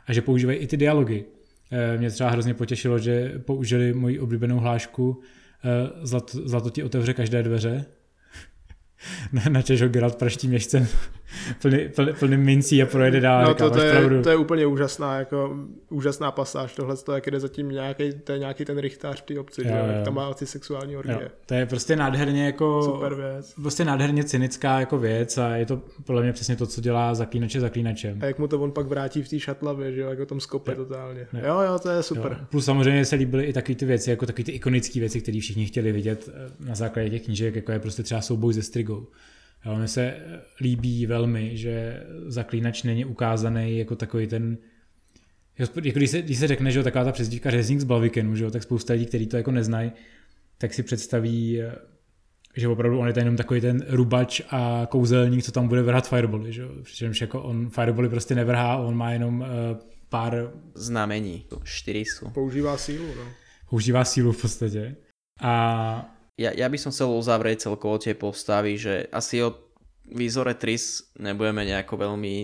[0.07, 1.25] a že používají i ty dialogy.
[1.73, 5.21] Eh, Mě třeba hrozně potěšilo, že použili moji oblíbenou hlášku
[5.65, 5.69] eh,
[6.07, 7.85] Zlato, zlato ti otevře každé dveře.
[9.33, 10.87] Na- Načež ho Geralt praští měšcem
[11.63, 13.45] plný, plný, plný mincí a projede dál.
[13.45, 15.57] No to, to, "Máš je, pravdu." to je úplně úžasná, jako
[15.91, 19.39] úžasná pasáž, tohle to, jak jde zatím nějaký, to je nějaký ten rychtář v té
[19.41, 19.93] obci, Jo, že jo, jo.
[19.93, 21.31] jak tam má ty sexuální Jo, orgie.
[21.47, 23.55] to je prostě nádherně jako Super věc.
[23.63, 27.61] prostě nádherně cynická jako věc a je to podle mě přesně to, co dělá zaklínače
[27.61, 28.19] zaklínačem.
[28.23, 30.41] A jak mu to on pak vrátí v té šatlavě, že jo, jak ho tam
[30.41, 30.77] skope Jo.
[30.77, 31.27] totálně.
[31.33, 31.41] Jo.
[31.47, 32.37] Jo, jo, to je super.
[32.41, 32.47] Jo.
[32.51, 35.67] Plus samozřejmě se líbily i takové ty věci, jako takové ty ikonické věci, které všichni
[35.67, 39.07] chtěli vidět eh, na základě těch knížek, jako je prostě třeba souboj ze Strigou.
[39.67, 40.17] Jo, mně se
[40.61, 44.59] líbí velmi, že zaklínač není ukázaný jako takový ten
[45.59, 48.45] jako když se, když se řekne, že jo, taková ta přezdívka řezník z Blavikenu, že
[48.45, 49.93] jo, tak spousta lidí, kteří to jako neznají,
[50.59, 51.61] tak si představí,
[52.57, 56.09] že opravdu on je ten jenom takový ten rubač a kouzelník, co tam bude vrhat
[56.09, 56.69] firebally, že jo.
[56.83, 59.77] Přičemž jako on firebally prostě nevrhá, on má jenom eh,
[60.09, 61.45] pár Znamení.
[61.65, 62.31] Štyri sú.
[62.35, 63.25] Používá sílu, no.
[63.71, 64.97] používá sílu v podstatě.
[65.41, 69.53] A Ja, ja by som chcel uzavrieť celkovo tie postavy, že asi o
[70.09, 72.35] výzore Tris nebudeme nejako veľmi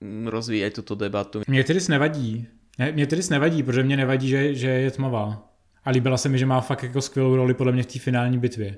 [0.00, 1.44] mm, rozvíjať túto debatu.
[1.48, 2.46] mě Tris nevadí.
[2.78, 5.52] Ne- Mě Tris nevadí, protože mě nevadí, že, že je tmavá.
[5.84, 8.38] A líbila se mi, že má fakt jako skvělou roli podle mě v té finální
[8.38, 8.76] bitvě.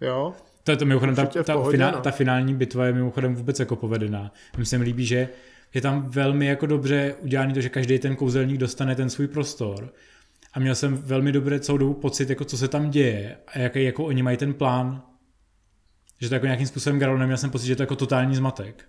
[0.00, 2.00] Jo, To je to mimochodem, ta, ta, pohodě, finá, no.
[2.00, 4.32] ta finální bitva je mimochodem vůbec jako povedená.
[4.56, 5.28] Mně se mi líbí, že
[5.74, 9.92] je tam velmi jako dobře udělaný to, že každý ten kouzelník dostane ten svůj prostor.
[10.52, 13.84] A měl jsem velmi dobré celou dobu pocit, jako co se tam děje a jaký
[13.84, 15.02] jako oni mají ten plán.
[16.20, 18.84] Že to jako nějakým způsobem gralo, neměl jsem pocit, že to je jako totální zmatek.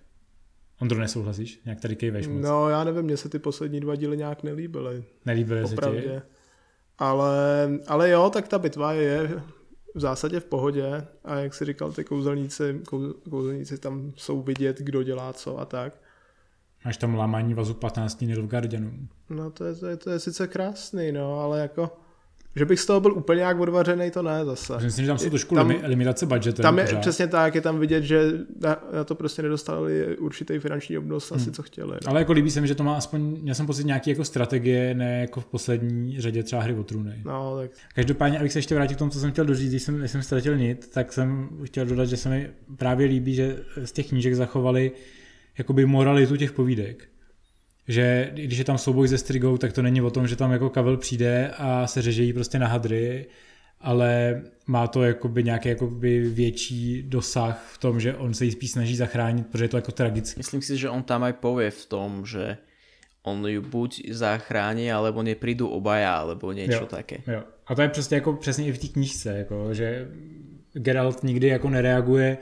[0.80, 1.60] Ondro, nesouhlasíš?
[1.64, 2.42] Nějak tady kejveš moc.
[2.42, 5.04] No, já nevím, mně se ty poslední dva díly nějak nelíbily.
[5.26, 6.10] Nelíbily se ti?
[6.98, 9.42] Ale, ale jo, tak ta bitva je
[9.94, 14.78] v zásadě v pohodě a jak si říkal, ty kouzelníci, kou, kouzelníci tam jsou vidět,
[14.78, 16.01] kdo dělá co a tak.
[16.84, 18.92] Máš tam lámání vazu 15 Nilfgaardianů.
[19.30, 21.90] No to je, to, je, to je sice krásný, no, ale jako
[22.56, 24.72] že bych z toho byl úplně jak odvařený, to ne zase.
[24.82, 26.62] Myslím, že tam jsou trošku tam, limitace budgetu.
[26.62, 27.00] Tam je pořád.
[27.00, 31.40] přesně tak, je tam vidět, že na, na to prostě nedostali určitý finanční obnos hmm.
[31.40, 31.98] asi, co chtěli.
[32.06, 34.94] Ale jako líbí se mi, že to má aspoň, já jsem pocit nějaký jako strategie,
[34.94, 37.22] ne jako v poslední řadě třeba hry o trůny.
[37.24, 37.70] No, tak.
[37.94, 40.22] Každopádně, abych se ještě vrátil k tomu, co jsem chtěl doříct, když jsem, když jsem
[40.22, 44.34] ztratil nit, tak jsem chtěl dodat, že se mi právě líbí, že z těch knížek
[44.34, 44.92] zachovali
[45.58, 47.12] jakoby moralitu těch povídek
[47.88, 50.70] že když je tam souboj se Strigou, tak to není o tom, že tam jako
[50.70, 53.26] Kavel přijde a se řežejí prostě na hadry,
[53.80, 58.70] ale má to jakoby nějaký jakoby větší dosah v tom, že on se jí spíš
[58.70, 60.38] snaží zachránit, protože je to jako tragické.
[60.38, 62.56] Myslím si, že on tam aj povie v tom, že
[63.22, 67.22] on ju buď zachrání, alebo neprídu obaja, alebo něco také.
[67.26, 67.42] Jo.
[67.66, 70.08] A to je přesně jako přesně i v té knížce, jako, že
[70.72, 72.38] Geralt nikdy jako nereaguje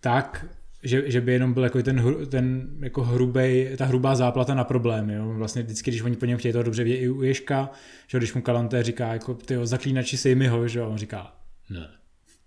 [0.00, 0.46] tak,
[0.84, 5.14] že, že by jenom byl jako ten, ten jako hrubej, ta hrubá záplata na problémy.
[5.14, 5.34] Jo?
[5.34, 7.70] Vlastně vždycky, když oni po něm chtějí to dobře vidět i u Ježka,
[8.06, 11.36] že když mu Kalanté říká, jako tyjo, zaklínači sej mi ho, že on říká,
[11.70, 11.88] ne.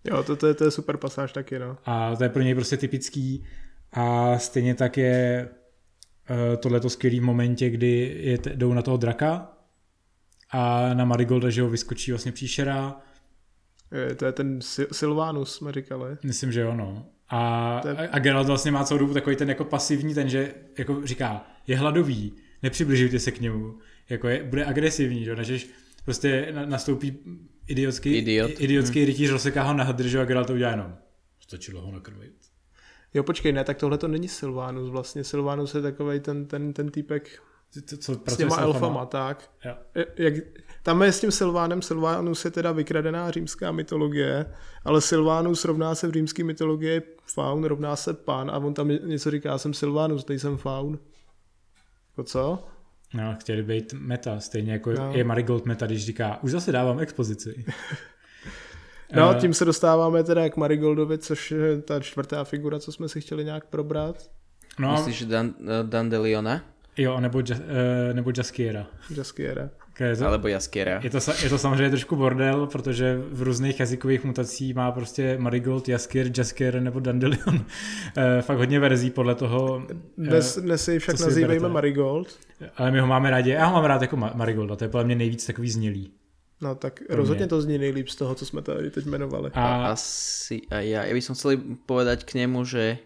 [0.04, 1.78] Jo, to, to, je, to je super pasáž taky, no.
[1.86, 3.46] A to je pro něj prostě typický
[3.92, 5.50] a stejně tak je
[6.30, 9.52] uh, tohleto skvělý v momentě, kdy je, jdou na toho draka
[10.52, 13.02] a na Marigolda, že ho vyskočí vlastně příšera.
[13.92, 14.60] Je, to je ten
[14.92, 16.18] Silvanus, jsme říkali.
[16.24, 17.06] Myslím, že jo, no.
[17.30, 21.48] A, a Geralt vlastně má celou dobu takový ten jako pasivní, ten, že jako říká,
[21.68, 23.78] je hladový, nepřibližujte se k němu,
[24.10, 25.36] jako je, bude agresivní, že?
[25.36, 25.70] než
[26.06, 27.18] prostě nastoupí
[27.68, 28.52] idiotský, Idiot.
[28.60, 29.08] idiotský hmm.
[29.08, 30.96] rytíř, rozseká ho na hadr, že a Geralt to udělá jenom.
[31.40, 32.34] Stačilo ho nakrvit.
[33.14, 36.90] Jo, počkej, ne, tak tohle to není Silvanus, vlastně Silvanus je takový ten, ten, ten
[36.92, 39.50] týpek co, co s těma elfama, tak.
[39.66, 39.76] Jo.
[40.18, 40.34] Jak,
[40.84, 44.46] tam je s tím Silvánem, Silvánus je teda vykradená římská mytologie,
[44.86, 49.32] ale Silvánus rovná se v římské mytologii faun, rovná se pán a on tam něco
[49.32, 51.00] říká, jsem Silvánus, nejsem faun.
[52.10, 52.68] Jako co?
[53.14, 55.12] No, chtěli být meta, stejně jako no.
[55.14, 57.66] je Marigold meta, když říká, už zase dávám expozici.
[59.16, 63.22] no, tím se dostáváme teda k Marigoldovi, což je ta čtvrtá figura, co jsme si
[63.22, 64.32] chtěli nějak probrat.
[64.80, 65.54] No, Myslíš Dan,
[65.84, 66.62] Dandeliona?
[66.98, 67.46] Jo, nebo, uh,
[68.14, 68.88] nebo Jaskiera.
[69.18, 69.70] Jaskiera.
[69.98, 71.00] To, Alebo Jaskiera.
[71.04, 75.90] Je to, je to samozřejmě trošku bordel, protože v různých jazykových mutacích má prostě Marigold,
[75.90, 77.56] Jaskier, Jaskier nebo Dandelion.
[77.56, 77.64] uh,
[78.42, 79.88] fakt hodně verzí podle toho.
[80.18, 82.40] Dnes, uh, dnes si však nazývejme Marigold.
[82.76, 83.50] Ale my ho máme rádi.
[83.50, 86.12] Já ho mám rád jako Marigold, a to je podle mě nejvíc takový znělý.
[86.62, 87.48] No tak Pro rozhodně mě.
[87.48, 89.52] to zní nejlíp z toho, co jsme tady teď jmenovali.
[89.54, 92.98] A, a asi a ja, ja by som chcel povedať k němu, že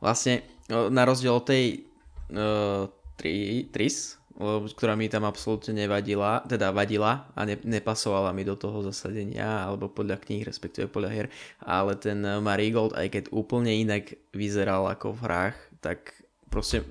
[0.00, 0.42] vlastně
[0.88, 1.84] na rozdíl od tej
[2.32, 2.88] uh,
[3.20, 8.80] tri, Tris, ktorá mi tam absolútne nevadila, teda vadila a ne, nepasovala mi do toho
[8.80, 11.28] zasadenia, alebo podľa kníh, respektíve podľa hier,
[11.60, 16.88] ale ten Marigold, aj keď úplne inak vyzeral ako v hrách, tak proste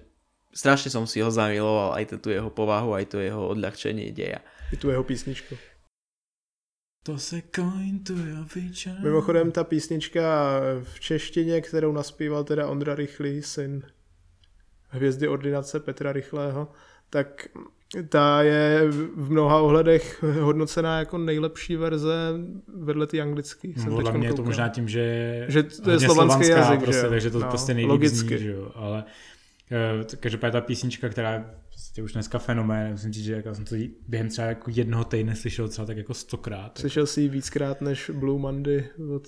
[0.54, 4.46] strašne som si ho zamiloval, aj tú jeho povahu, aj to jeho odľahčenie deja.
[4.70, 5.58] I tu jeho písničku.
[7.04, 8.14] To se coin to
[9.02, 10.22] Mimochodem ta písnička
[10.84, 13.82] v češtině, kterou naspíval teda Ondra Rychlý, syn
[14.90, 16.68] hvězdy ordinace Petra Rychlého,
[17.10, 17.48] tak
[18.10, 22.34] ta je v mnoha ohledech hodnocená jako nejlepší verze
[22.76, 23.76] vedle ty anglický.
[23.78, 27.10] No, podle mě je to možná tím, že, že to je slovanský jazyk, prostě, že?
[27.10, 28.38] takže to no, prostě nejlíp logicky.
[28.38, 28.72] zní, že jo?
[28.76, 29.04] ale
[29.72, 33.66] eh, každopádně ta písnička, která je prostě už dneska fenomén, musím říct, že jako jsem
[33.66, 33.76] to
[34.08, 36.78] během třeba jako jednoho týdne slyšel třeba tak jako stokrát.
[36.78, 39.28] Slyšel jsi ji víckrát než Blue Monday od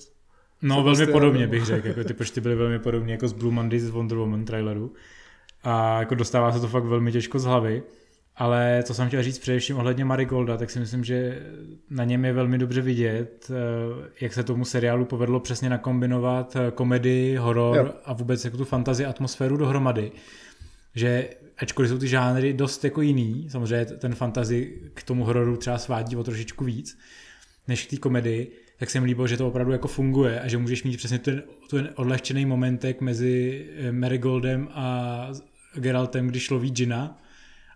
[0.62, 3.78] No velmi podobně bych řekl, jako ty počty byly velmi podobně jako z Blue Monday
[3.78, 4.92] z Wonder Woman traileru
[5.64, 7.82] a jako dostává se to fakt velmi těžko z hlavy.
[8.36, 11.46] Ale co jsem chtěl říct především ohledně Marigolda, tak si myslím, že
[11.90, 16.70] na něm je velmi dobře vidět, eh, jak se tomu seriálu povedlo přesně nakombinovat eh,
[16.70, 17.94] komedii, horor jo.
[18.04, 20.12] a vůbec jako tu fantazii, atmosféru dohromady.
[20.94, 25.78] Že ačkoliv jsou ty žánry dost jako jiný, samozřejmě ten fantazi k tomu hororu třeba
[25.78, 26.98] svádí o trošičku víc,
[27.68, 30.58] než k té komedii, tak se mi líbilo, že to opravdu jako funguje a že
[30.58, 35.28] můžeš mít přesně ten, ten odlehčený momentek mezi eh, Marigoldem a
[35.74, 37.18] Geraltem, když loví Gina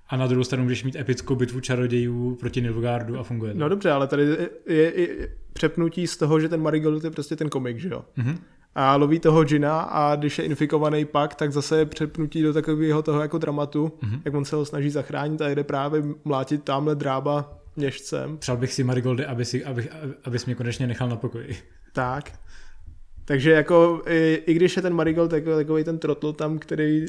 [0.09, 3.59] a na druhou stranu můžeš mít epickou bitvu čarodějů proti Nilfgaardu a funguje to.
[3.59, 7.37] No dobře, ale tady je, je, je přepnutí z toho, že ten Marigold je prostě
[7.37, 8.05] ten komik, že jo?
[8.19, 8.39] Mm-hmm.
[8.75, 13.03] a loví toho džina a když je infikovaný pak, tak zase je přepnutí do takového
[13.03, 14.21] toho jako dramatu, mm-hmm.
[14.25, 18.39] jak on se ho snaží zachránit a jde právě mlátit tamhle drába měšcem.
[18.39, 19.89] Přál bych si Marigoldy, aby si, aby,
[20.25, 21.57] abys mě konečně nechal na pokoji.
[21.93, 22.33] Tak.
[23.25, 27.07] Takže jako, i, i když je ten Marigold jako, takový ten trotl tam, který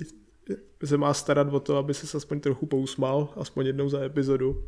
[0.85, 4.63] se má starat o to, aby se aspoň trochu pousmal, aspoň jednou za epizodu,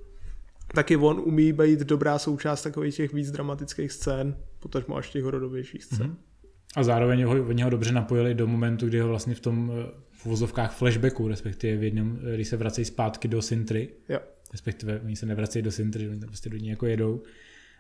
[0.74, 5.84] taky on umí být dobrá součást takových těch víc dramatických scén, potažmo až těch horodovějších
[5.84, 6.08] scén.
[6.08, 6.16] Mm-hmm.
[6.76, 9.92] A zároveň ho, oni ho dobře napojili do momentu, kdy ho vlastně v tom eh,
[10.12, 14.20] v uvozovkách flashbacku, respektive v jednom, eh, když se vracejí zpátky do Sintry, jo.
[14.52, 17.22] respektive oni se nevracejí do Sintry, oni tam prostě do ní jako jedou,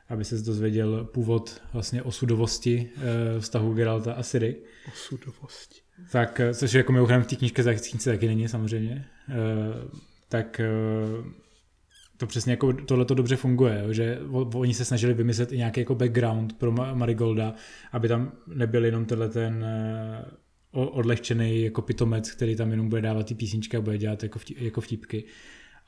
[0.09, 4.55] aby se dozvěděl původ vlastně osudovosti e, vztahu Geralta a Siri.
[4.87, 5.81] Osudovosti.
[6.11, 9.35] Tak, což jako mimochodem v té knížce, knížce taky není samozřejmě, e,
[10.29, 10.61] tak
[12.17, 15.79] to přesně jako tohle to dobře funguje, jo, že oni se snažili vymyslet i nějaký
[15.79, 17.53] jako background pro Marigolda,
[17.91, 19.65] aby tam nebyl jenom tenhle ten
[20.71, 24.57] odlehčený jako pitomec, který tam jenom bude dávat ty písničky a bude dělat jako, vtip,
[24.61, 25.23] jako vtipky.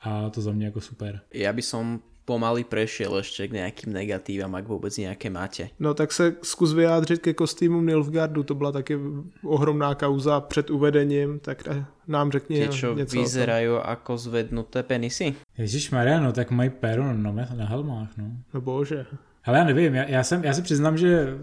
[0.00, 1.20] A to za mě jako super.
[1.34, 5.74] Já by som pomaly prešiel ešte k nejakým negatívam, ak vôbec nejaké máte.
[5.78, 8.98] No tak se zkus vyjádřit ke kostýmu Nilfgaardu, to byla taky
[9.44, 11.62] ohromná kauza před uvedením, tak
[12.08, 15.34] nám řekni Tie, čo něco vyzerajú ako zvednuté penisy?
[15.58, 18.30] Ježíš Maria, no tak mají péro na, na helmách, no.
[18.54, 19.06] No bože.
[19.44, 21.38] Ale já nevím, já, já, jsem, já si přiznám, že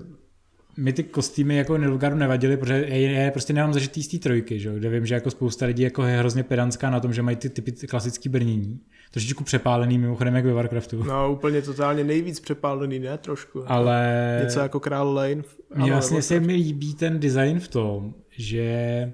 [0.77, 4.59] mi ty kostýmy jako Nilfgaardu nevadily, protože já je prostě nemám zažitý z té trojky,
[4.59, 4.75] že?
[4.75, 7.49] kde vím, že jako spousta lidí jako je hrozně pedanská na tom, že mají ty
[7.49, 8.79] typy klasický brnění
[9.11, 11.03] trošičku přepálený, mimochodem jak ve Warcraftu.
[11.03, 13.17] No úplně totálně nejvíc přepálený, ne?
[13.17, 13.63] Trošku.
[13.67, 14.39] Ale...
[14.43, 15.43] Něco jako Král Lane.
[15.75, 19.11] Mně vlastně se mi líbí ten design v tom, že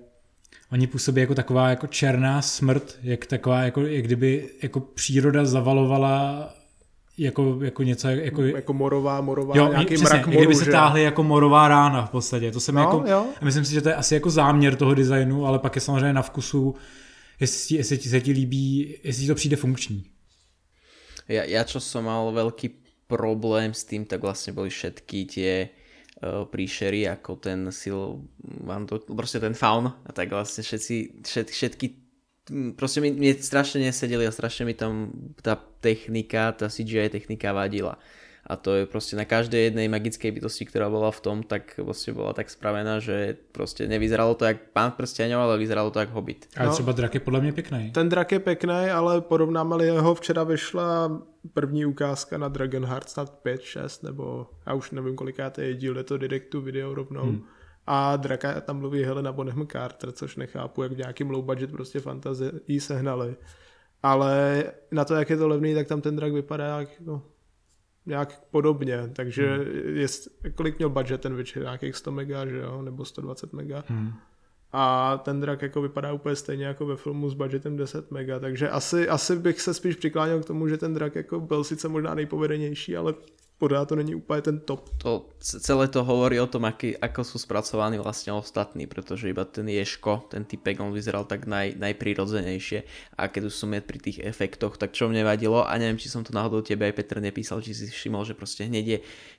[0.71, 6.49] oni působí jako taková jako černá smrt, jak taková, jako, jak kdyby jako příroda zavalovala
[7.17, 8.41] jako, jako něco jako...
[8.41, 12.09] Jako morová, morová, jo, nějaký přesně, mrak moru, kdyby se táhly jako morová rána v
[12.09, 12.51] podstatě.
[12.51, 13.25] To jsem no, jako, jo.
[13.41, 16.21] myslím si, že to je asi jako záměr toho designu, ale pak je samozřejmě na
[16.21, 16.75] vkusu
[17.39, 20.05] jestli, jestli ti se ti líbí, jestli ti to přijde funkční.
[21.25, 22.69] Ja, ja čo som mal veľký
[23.09, 25.73] problém s tým, tak vlastne boli všetky tie
[26.21, 28.21] uh, príšery, ako ten sil,
[29.09, 31.87] proste ten faun a tak vlastne všetci, všet, všetky
[32.77, 35.09] proste mi, mne strašne nesedeli a strašne mi tam
[35.41, 37.97] tá technika, tá CGI technika vadila
[38.45, 42.13] a to je proste na každej jednej magickej bytosti, ktorá bola v tom, tak vlastne
[42.13, 46.45] bola tak spravená, že proste nevyzeralo to jak pán prsteňov, ale vyzeralo to jak hobit.
[46.57, 47.91] Ale no, třeba drak je podle mě pěkný.
[47.91, 51.21] Ten drak je pěkný, ale porovnáme ho, včera vyšla
[51.53, 55.97] první ukázka na Dragon Heart snad 5, 6, nebo já už nevím koliká je díl,
[55.97, 57.23] je to direct to video rovnou.
[57.23, 57.43] Hmm.
[57.87, 61.99] A draka tam mluví Helena Bonham Carter, což nechápu, jak v nějakým low budget prostě
[61.99, 63.35] fantazii sehnali.
[64.03, 67.21] Ale na to, jak je to levný, tak tam ten drak vypadá jak no,
[68.05, 69.97] nějak podobně, takže hmm.
[69.97, 70.07] je,
[70.55, 73.83] kolik měl budget ten Witcher, nějakých 100 mega, že jo, nebo 120 mega.
[73.87, 74.13] Hmm.
[74.71, 78.69] A ten drak jako vypadá úplně stejně jako ve filmu s budgetem 10 mega, takže
[78.69, 82.15] asi, asi bych se spíš přikláněl k tomu, že ten drak jako byl sice možná
[82.15, 83.13] nejpovedenější, ale
[83.57, 84.89] podá to není úplně ten top.
[84.97, 89.67] To, celé to hovorí o tom, aký, ako sú spracovaní vlastne ostatní, pretože iba ten
[89.69, 92.83] Ješko, ten typek, on vyzeral tak naj, najprirodzenejšie
[93.17, 96.11] a keď už som je pri tých efektoch, tak čo mne vadilo a neviem, či
[96.11, 98.97] som to náhodou tebe aj Petr nepísal, či si všimol, že proste hneď je,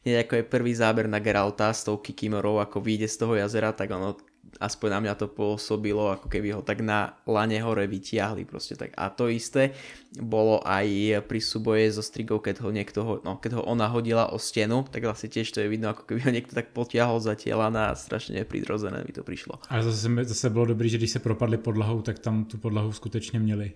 [0.08, 3.76] hneď ako je prvý záber na Geralta s tou Kikimorou, ako vyjde z toho jazera,
[3.76, 4.16] tak ono
[4.60, 8.92] aspoň na mňa to pôsobilo, ako keby ho tak na lane hore vytiahli proste tak.
[8.96, 9.76] A to isté
[10.16, 14.32] bolo aj pri súboje so strigou, keď ho niekto, ho, no, keď ho ona hodila
[14.32, 17.36] o stenu, tak vlastne tiež to je vidno, ako keby ho niekto tak potiahol za
[17.36, 19.60] tiela a strašne nepridrozené by to prišlo.
[19.68, 23.40] Ale zase, zase bylo dobrý, že když se propadli podlahou, tak tam tu podlahu skutečně
[23.40, 23.72] měli.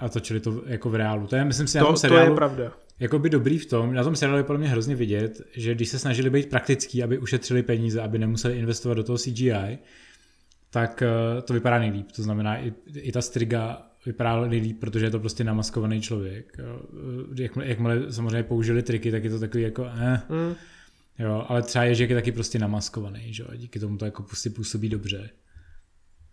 [0.00, 1.26] A točili to jako v reálu.
[1.26, 4.04] To je, myslím si, to, seriálu, to je pravda jako by dobrý v tom, na
[4.04, 7.62] tom seriálu je podle mě hrozně vidět, že když se snažili být praktický, aby ušetřili
[7.62, 9.78] peníze, aby nemuseli investovat do toho CGI,
[10.70, 12.12] tak eh, to vypadá nejlíp.
[12.12, 16.56] To znamená, i, i ta striga vypadá nejlíp, protože je to prostě namaskovaný člověk.
[16.58, 20.20] Eh, jak, jakmile samozřejmě použili triky, tak je to takový jako eh.
[20.28, 20.54] Mm.
[21.18, 23.44] Jo, ale třeba Ježek je taky prostě namaskovaný, že?
[23.56, 24.24] díky tomu to jako
[24.54, 25.30] působí dobře.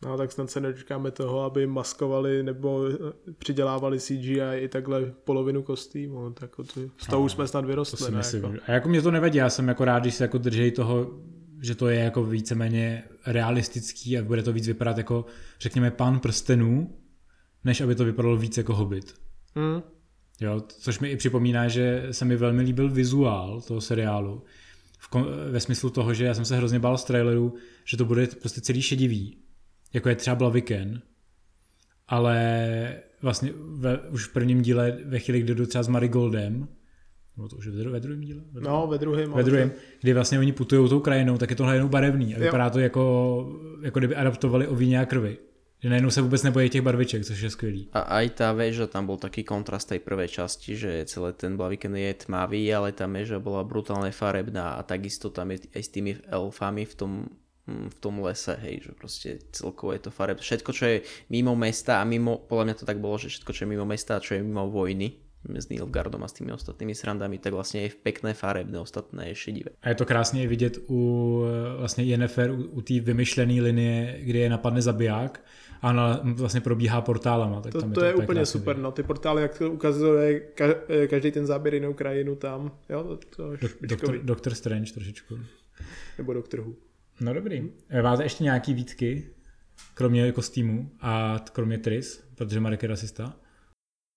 [0.05, 5.63] No tak snad se nedočkáme toho, aby maskovali nebo eh, přidělávali CGI i takhle polovinu
[5.63, 6.63] kostýmu, tak to,
[6.97, 8.05] z toho už jsme snad vyrostli.
[8.05, 8.43] To myslím.
[8.43, 8.55] Jako.
[8.67, 11.11] A jako mě to nevadí, já jsem jako rád, když se jako drží toho,
[11.61, 15.25] že to je jako víceméně realistický a bude to víc vypadat jako,
[15.59, 16.97] řekněme, pán prstenů,
[17.63, 19.15] než aby to vypadalo víc jako hobit.
[19.55, 19.81] Hmm.
[20.41, 24.43] Jo, což mi i připomíná, že se mi velmi líbil vizuál toho seriálu.
[24.99, 25.15] V,
[25.51, 27.53] ve smyslu toho, že já jsem se hrozně bál z traileru,
[27.85, 29.46] že to bude prostě celý šedivý
[29.93, 31.01] jako je třeba Blaviken,
[32.07, 32.37] ale
[33.21, 36.67] vlastně ve, už v prvním díle, ve chvíli, kdy jdu třeba s Marigoldem,
[37.37, 38.41] nebo to už je ve, dru- ve druhém díle?
[38.51, 39.31] Ve No, ve druhém.
[39.33, 39.71] ve druhém,
[40.01, 42.43] kdy vlastně oni putují tou krajinou, tak je to najednou barevný a Jo.
[42.43, 43.03] vypadá to jako,
[43.81, 45.37] jako kdyby adaptovali o víně a krvi.
[45.83, 47.89] Že najednou se vůbec nebojí těch barviček, což je skvělý.
[47.93, 51.93] A aj tá väža, tam bol taký kontrast tej prvej časti, že celé ten Blaviken
[51.93, 56.17] je tmavý, ale tá väža bola brutálne farebná a takisto tam je aj s tými
[56.33, 57.11] elfami v tom,
[57.67, 60.39] v tom lese, hej, že proste celkovo je to fareb.
[60.39, 60.97] Všetko, čo je
[61.29, 64.15] mimo mesta a mimo, podľa mňa to tak bolo, že všetko, čo je mimo mesta
[64.15, 67.95] a čo je mimo vojny, s Nilfgaardom a s tými ostatnými srandami, tak vlastne je
[67.95, 69.69] pekné farebné, ostatné je šedivé.
[69.83, 70.99] A je to krásně vidět u
[71.47, 75.39] eh, vlastně Yennefer, u, u té vymyšlené linie, kdy je napadne zabiják
[75.81, 77.61] a ona vlastně probíhá portálama.
[77.61, 78.83] Tak To, tam to je, úplně úplně krásně super, vidět.
[78.83, 83.03] no ty portály, jak to ukazuje ka- eh, každý ten záběr jinou krajinu tam, jo,
[83.03, 83.57] to, to je.
[83.81, 85.37] Doktor, Doktor Strange trošičku.
[86.17, 86.73] nebo doktor Who.
[87.21, 87.71] No dobrý.
[87.89, 89.29] Eh, Máte ještě nějaký výtky,
[89.93, 93.35] kromě kostýmu a kromě Tris, protože Marek je rasista?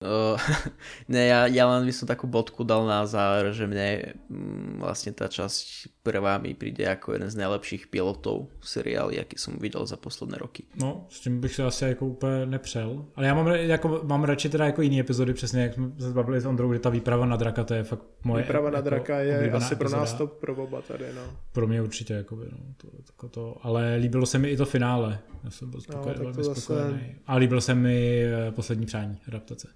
[0.01, 0.33] Uh,
[1.13, 5.13] ne, ja, ja len by som takú bodku dal na záver, že mne mm, vlastne
[5.13, 9.85] tá časť prvá mi príde ako jeden z najlepších pilotov v seriáli, aký som videl
[9.85, 10.65] za posledné roky.
[10.81, 13.05] No, s tím bych se asi jako úplně nepřel.
[13.15, 16.41] Ale já mám, jako, mám radši teda jako jiný epizody, přesně jak jsme se bavili
[16.41, 19.19] s Ondrou, že ta výprava na draka, to je fakt moje Výprava na jako draka
[19.19, 21.21] je asi pro nás to pro oba tady, no.
[21.51, 22.87] Pro mě určitě, jakoby, no, to,
[23.17, 25.19] to, to, ale líbilo se mi i to finále.
[25.43, 27.15] Já jsem byl spokojený, tak to velmi zase- spokojený.
[27.27, 29.67] A líbilo se mi eh, poslední přání, adaptace.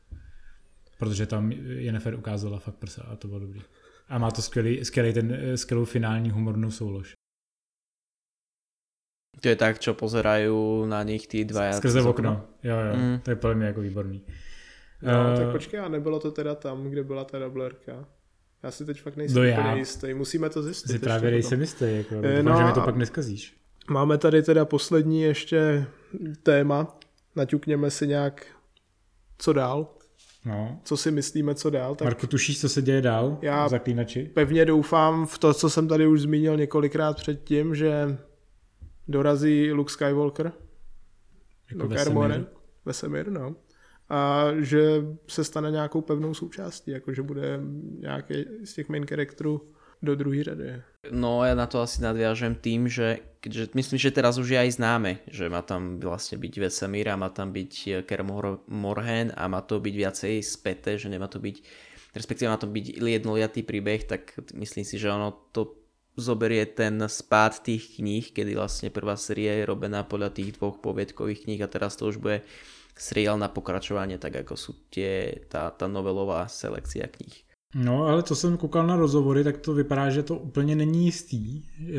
[1.00, 3.62] Protože tam Jennifer ukázala fakt prsa a to bylo dobrý.
[4.10, 7.14] A má to skvělý, skvělý ten, eh, skvělou finální humornou soulož.
[9.42, 11.76] To je tak, čo pozerajú na nich tí dvaja.
[11.84, 12.48] Skrze okno.
[12.64, 13.20] Jo, jo, Mm.
[13.20, 14.22] to je podle mě jako výborný.
[15.04, 18.08] No, Eh, tak počkej, a nebylo to teda tam, kde byla ta dublerka?
[18.64, 20.92] Já si teď fakt nejsem No úplně já- jistý, musíme to zjistit.
[20.92, 23.58] Si právě nejsem jistý, jako, doufám, no že mi to pak neskazíš.
[23.90, 25.86] Máme tady teda poslední ještě
[26.44, 27.00] téma,
[27.36, 28.46] naťukněme si nějak,
[29.38, 29.88] co dál,
[30.46, 30.80] No.
[30.84, 34.32] co si myslíme, co dál, tak Marku, tušíš, co se děje dál Já- Zaklínači?
[34.34, 38.18] pevně doufám v to, co jsem tady už zmínil několikrát předtím, že
[39.08, 40.52] dorazí Luke Skywalker
[41.72, 41.96] Jako do?
[41.96, 42.48] Kermoren,
[42.86, 43.56] Vesemir, no.
[44.10, 47.60] A že se stane nějakou pevnou součástí, jako že bude
[48.00, 49.62] nějaký z těch main characterů
[50.02, 50.82] do druhé řady.
[51.12, 54.82] No ja na to asi nadviažem tým, že keďže myslím, že teraz už je aj
[54.82, 59.46] známe, že má tam vlastne byť Vesemír a má tam byť eh, Kermor Morhen a
[59.46, 61.62] má to byť viacej späté, že nemá to byť,
[62.18, 65.86] respektíve má to byť jednoliatý príbeh, tak myslím si, že ono to
[66.18, 71.44] zoberie ten spád tých kníh, kedy vlastne prvá séria je robená podľa tých dvoch poviedkových
[71.46, 72.42] kníh a teraz to už bude
[72.96, 77.46] seriál na pokračovanie, tak ako sú tie, tá, tá novelová selekcia kníh.
[77.78, 81.62] No, ale co jsem koukal na rozhovory, tak to vypadá, že to úplně není jistý,
[81.80, 81.94] eh,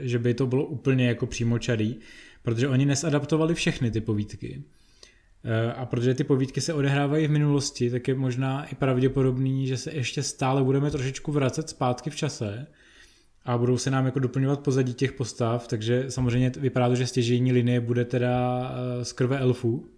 [0.00, 1.96] že by to bylo úplně jako přímočarý,
[2.42, 4.62] protože oni nesadaptovali všechny ty povídky.
[5.44, 9.76] Eh, A protože ty povídky se odehrávají v minulosti, tak je možná i pravděpodobný, že
[9.76, 12.66] se ještě stále budeme trošičku vracet zpátky v čase
[13.44, 17.52] a budou se nám jako doplňovat pozadí těch postav, takže samozřejmě vypadá to, že stěžejní
[17.52, 18.62] linie bude teda
[19.00, 19.88] eh, z krve elfů,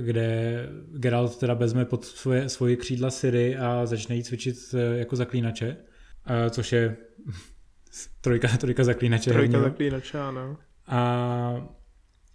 [0.00, 5.16] kde Geralt teda vezme pod svoje, svoje křídla Siri a začne jí cvičit eh, jako
[5.16, 5.76] zaklínače,
[6.26, 6.96] eh, což je
[8.20, 9.30] trojka, trojka zaklínače.
[9.30, 9.62] Trojka herního.
[9.62, 10.56] zaklínače, ano.
[10.86, 11.68] A,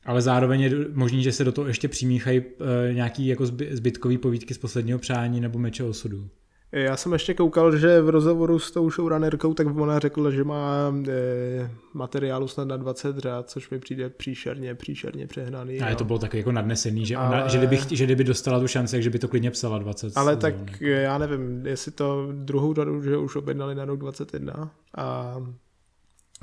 [0.06, 2.42] ale zároveň je možný, že se do toho ještě přimíchají
[2.90, 6.30] e, nějaký jako zby, zbytkový povídky z posledního přání nebo meče osudu.
[6.74, 10.94] Já jsem ještě koukal, že v rozhovoru s tou showrunnerkou, tak ona řekla, že má
[11.08, 15.80] e, materiálu snad na 20 řád, což mi přijde příšerně, příšerně přehnaný.
[15.80, 15.96] A no.
[15.96, 18.92] to bylo taky jako nadnesený, že, ona, Ale- že, kdyby, že kdyby dostala tu šanci,
[18.96, 20.86] takže by to klidně psala 20 Ale tak jako.
[20.86, 25.38] já nevím, jestli to druhou řadu, že už objednali na rok 21 a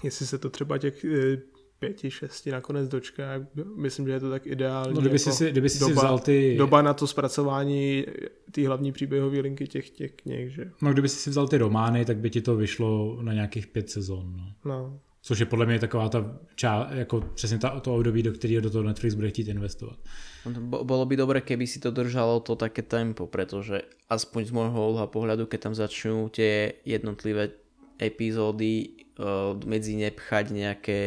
[0.02, 1.38] jestli se to třeba těch e,
[1.80, 3.24] pěti, šesti nakonec dočká,
[3.76, 4.94] myslím, že je to tak ideální.
[4.94, 6.54] No, kdyby si, jako si, kdyby si, si doba, vzal ty...
[6.58, 8.04] doba na to zpracování
[8.52, 10.70] té hlavní příběhové linky těch, těch knih, že?
[10.82, 13.90] No, kdyby si si vzal ty romány, tak by ti to vyšlo na nějakých pět
[13.90, 14.36] sezon.
[14.36, 14.52] No.
[14.64, 15.00] No.
[15.22, 18.70] Což je podle mě taková ta čá, jako přesně ta, to období, do kterého do
[18.70, 19.98] toho Netflix bude chtít investovat.
[20.60, 24.80] Bo- Bolo by dobre, keby si to držalo to také tempo, pretože aspoň z môjho
[24.96, 27.52] uhla pohľadu, keď tam začnú tie jednotlivé
[28.00, 30.98] epizódy uh, medzi ne pchať nejaké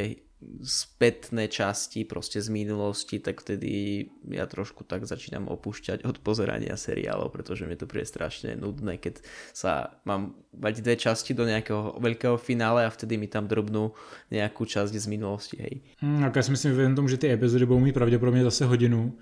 [0.63, 7.31] spätné časti proste z minulosti, tak vtedy ja trošku tak začínam opúšťať od pozerania seriálov,
[7.31, 9.23] pretože mi to príde strašne nudné, keď
[9.53, 13.91] sa mám mať dve časti do nejakého veľkého finále a vtedy mi tam drobnú
[14.31, 15.81] nejakú časť z minulosti, hej.
[15.99, 19.13] Hmm, tak já si myslím, že tom, že ty epizody budou mít pravděpodobně zase hodinu,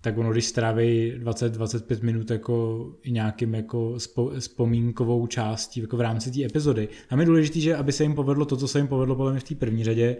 [0.00, 3.98] tak ono, když stráví 20-25 minut jako nějakým jako
[4.38, 6.88] vzpomínkovou částí jako v rámci té epizody.
[7.08, 9.40] Tam je důležité, že aby se jim povedlo to, co se jim povedlo podle mě
[9.40, 10.16] v té první řadě,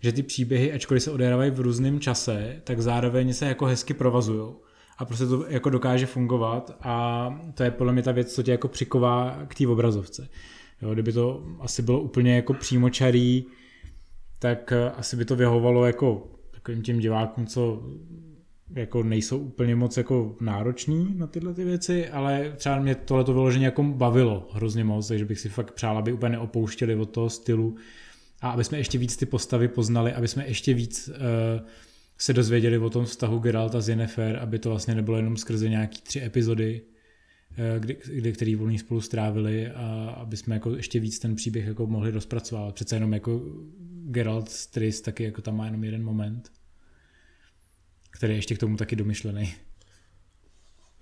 [0.00, 4.52] že ty příběhy, ačkoliv se odehrávají v různém čase, tak zároveň se jako hezky provazují.
[4.98, 8.50] a prostě to jako dokáže fungovat a to je podle mě ta věc, co tě
[8.50, 10.28] jako přiková k té obrazovce.
[10.82, 13.44] Jo, kdyby to asi bylo úplně jako přímočarý,
[14.38, 17.82] tak eh, asi by to vyhovovalo jako takovým těm divákům, co
[18.74, 23.32] jako nejsou úplně moc jako nároční na tyhle ty věci, ale třeba mě tohle to
[23.32, 27.30] vyloženě jako bavilo hrozně moc, takže bych si fakt přál, aby úplně neopouštěli od toho
[27.30, 27.76] stylu
[28.40, 31.14] a aby jsme ještě víc ty postavy poznali, aby jsme ještě víc uh,
[32.18, 36.02] se dozvěděli o tom vztahu Geralta z Yennefer, aby to vlastně nebylo jenom skrze nějaký
[36.02, 36.82] tři epizody,
[37.50, 41.66] uh, kdy, kdy, který volní spolu strávili a aby jsme jako ještě víc ten příběh
[41.66, 42.74] jako mohli rozpracovat.
[42.74, 43.42] Přece jenom jako
[44.04, 46.50] Geralt z Tris taky jako tam má jenom jeden moment
[48.18, 49.54] který je ještě k tomu taky domyšlený.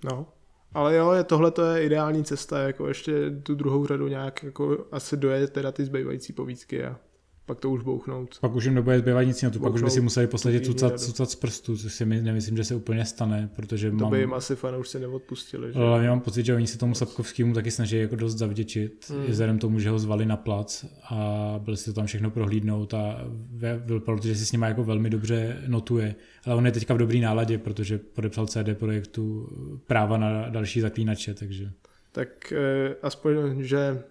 [0.03, 0.33] No,
[0.73, 4.87] ale jo, je, tohle to je ideální cesta, jako ještě tu druhou řadu nějak jako
[4.91, 6.99] asi dojet teda ty zbývající povídky a
[7.47, 8.37] pak to už bouchnout.
[8.41, 11.29] Pak už jim nebude zbývat nic jiného, pak už by si museli posledně cucat, cucat
[11.29, 14.11] z prstů, což si my nemyslím, že se úplně stane, protože to mám...
[14.11, 15.73] by jim asi fanoušci neodpustili.
[15.73, 15.79] Že?
[15.79, 19.25] Ale já mám pocit, že oni se tomu Sapkovskému taky snaží jako dost zavděčit, hmm.
[19.25, 23.21] vzhledem tomu, že ho zvali na plac a byli si to tam všechno prohlídnout a
[23.51, 26.15] vypadalo to, že si s ním jako velmi dobře notuje.
[26.45, 29.49] Ale on je teďka v dobrý náladě, protože podepsal CD projektu
[29.87, 31.71] práva na další zaklínače, takže...
[32.11, 34.03] Tak eh, aspoň, že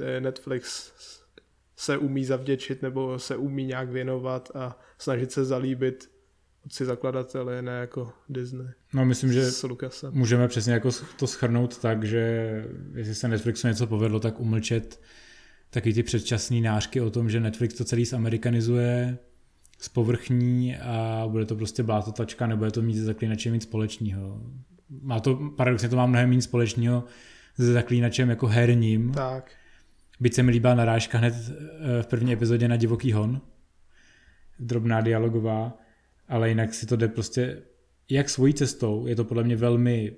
[0.00, 0.92] eh, Netflix
[1.76, 6.10] se umí zavděčit nebo se umí nějak věnovat a snažit se zalíbit
[6.70, 8.66] si zakladatele, ne jako Disney.
[8.94, 10.14] No myslím, že s Lucasem.
[10.14, 12.64] můžeme přesně jako to schrnout tak, že
[12.94, 15.00] jestli se Netflixu něco povedlo, tak umlčet
[15.70, 19.18] taky ty předčasné nářky o tom, že Netflix to celý zamerikanizouje,
[19.92, 24.40] povrchní a bude to prostě blátotačka, nebude to mít se zaklínačem nic společného.
[25.02, 27.04] Má to, paradoxně to má mnohem méně společného
[27.56, 29.12] se zaklínačem jako herním.
[29.12, 29.52] Tak
[30.20, 33.40] Byť se mi líbila narážka hned eh, v první epizodě na Divoký hon,
[34.58, 35.78] drobná dialogová,
[36.28, 37.62] ale jinak si to jde prostě
[38.08, 40.12] jak svojí cestou, je to podle mě velmi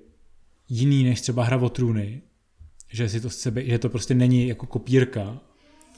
[0.69, 2.21] jiný než třeba hra o trůny,
[2.89, 5.39] že, si to sebe, že to prostě není jako kopírka.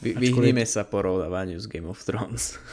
[0.01, 2.59] Vy, vyhníme se porovnávání s Game of Thrones.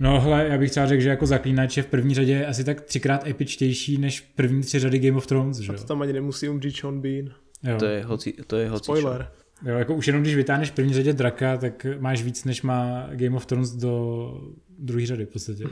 [0.00, 2.80] No hle, já bych třeba řekl, že jako zaklínač je v první řadě asi tak
[2.80, 6.48] třikrát epičtější než první tři řady Game of Thrones, že A to tam ani nemusí
[6.48, 7.30] umřít Sean Bean.
[7.62, 7.78] Jo.
[7.78, 9.22] To je hoci, to je hoci Spoiler.
[9.22, 9.47] Čo.
[9.66, 13.36] Jo, jako už jenom když vytáhneš první řadě draka, tak máš víc, než má Game
[13.36, 15.64] of Thrones do druhé řady v podstatě.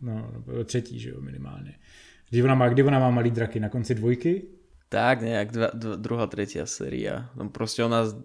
[0.00, 1.74] No, do třetí, že jo, minimálně.
[2.30, 3.60] Kdy ona má, kdy ona má malý draky?
[3.60, 4.42] Na konci dvojky?
[4.88, 7.30] Tak, nejak dva, dva, druhá, tretia séria.
[7.36, 8.16] No prostě ona s,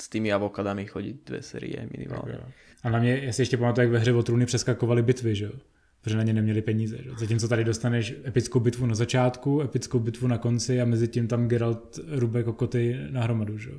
[0.00, 2.32] s tými avokadami chodí dvě série minimálně.
[2.32, 2.48] Tak,
[2.82, 5.44] a na mě, já si ještě pamatuju, jak ve hře o trůny přeskakovaly bitvy, že
[5.44, 5.52] jo?
[6.00, 6.98] Protože na ně neměli peníze.
[7.02, 7.10] Že?
[7.18, 11.48] Zatímco tady dostaneš epickou bitvu na začátku, epickou bitvu na konci a mezi tím tam
[11.48, 13.76] Geralt rube kokoty na hromadu, že jo?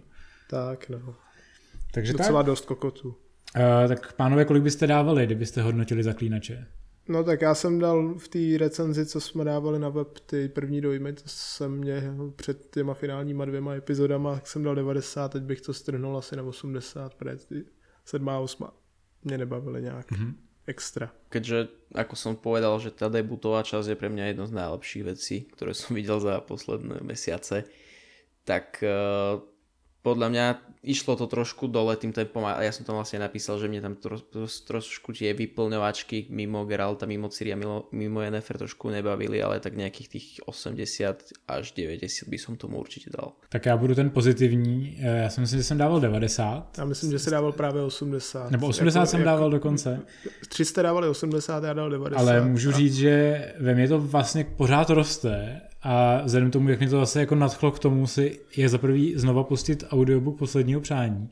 [0.52, 1.16] Tak, no.
[1.94, 2.46] Takže Docela tak.
[2.46, 3.10] dost kokotů.
[3.10, 6.68] Uh, tak pánové, kolik byste dávali, kdybyste hodnotili zaklínače?
[7.08, 10.82] No tak já jsem dal v té recenzi, co jsme dávali na web, ty první
[10.82, 15.62] dojmy, to jsem měl před těma finálníma dvěma epizodama, tak jsem dal 90, teď bych
[15.62, 17.64] to strhnul asi na 80, protože
[18.06, 18.68] 7 a 8
[19.24, 20.34] mě nebavily nějak mm-hmm.
[20.68, 21.12] extra.
[21.30, 25.36] Keďže, ako som povedal, že tá debutová časť je pre mňa jedno z najlepších vecí,
[25.52, 27.66] ktoré som videl za posledné mesiace,
[28.46, 29.42] tak uh,
[30.02, 30.46] podľa mňa
[30.82, 33.94] išlo to trošku dole tým tempom a ja som tam vlastne napísal, že mne tam
[34.02, 39.38] tro, tro, trošku tie vyplňovačky mimo Geralta, mimo Ciri a mimo, mimo Yennefer trošku nebavili,
[39.38, 43.38] ale tak nejakých tých 80 až 90 by som tomu určite dal.
[43.50, 46.78] Tak já budu ten pozitivní, já si myslím, že jsem dával 90.
[46.78, 48.52] Já myslím, že si dával právě 80.
[48.52, 50.02] Nebo 80 jako, jsem jako, dával dokonce.
[50.50, 52.22] 300 dávali 80, já dal 90.
[52.22, 56.80] Ale můžu říct, že ve mně to vlastně pořád roste a vzhledem k tomu, jak
[56.80, 60.82] mě to zase jako nadchlo k tomu si je za prvý znova pustit audiobook posledního
[60.82, 61.30] přání,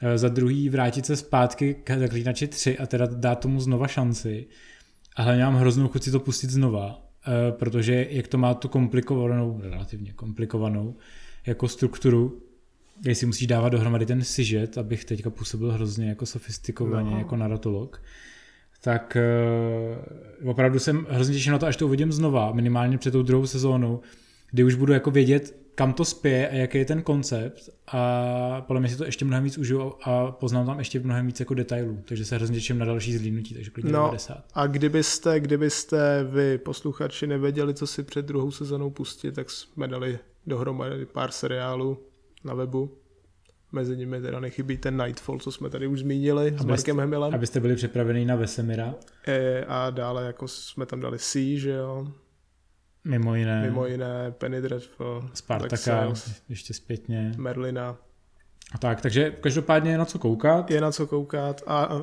[0.00, 4.46] e, za druhý vrátit se zpátky k Zaklínači 3 a teda dát tomu znova šanci.
[5.16, 8.68] A hlavně mám hroznou chuť si to pustit znova, e, protože jak to má tu
[8.68, 10.96] komplikovanou, relativně komplikovanou,
[11.46, 12.42] jako strukturu,
[13.04, 17.18] jestli musíš dávat dohromady ten sižet, abych teďka působil hrozně jako sofistikovaně, no.
[17.18, 18.02] jako narratolog,
[18.80, 19.16] tak
[20.42, 23.46] uh, opravdu jsem hrozně těšen na to, až to uvidím znova, minimálně před tou druhou
[23.46, 24.00] sezónou,
[24.50, 27.70] kdy už budu jako vědět, kam to spěje a jaký je ten koncept.
[27.92, 31.40] A podle mě si to ještě mnohem víc užiju a poznám tam ještě mnohem víc
[31.40, 34.44] jako detailů, takže se hrozně těším na další zlínutí, takže klidně no, 90.
[34.54, 40.18] A kdybyste, kdybyste vy posluchači nevěděli, co si před druhou sezónou pustit, tak jsme dali
[40.46, 41.98] dohromady pár seriálů
[42.44, 42.99] na webu,
[43.72, 47.34] Mezi nimi teda nechybí ten Nightfall, co jsme tady už zmínili abyste, s Markem Hemilem.
[47.34, 48.94] Abyste byli připraveni na Vesemira.
[49.26, 52.06] E, a dále jako jsme tam dali Sea, že jo.
[53.04, 53.62] Mimo jiné.
[53.62, 55.30] Mimo jiné Penny Dreadful.
[55.34, 56.12] Spartaka,
[56.48, 57.32] ještě zpětně.
[57.36, 57.96] Merlina.
[58.72, 60.70] A tak, takže každopádně je na co koukat.
[60.70, 62.02] Je na co koukat a, a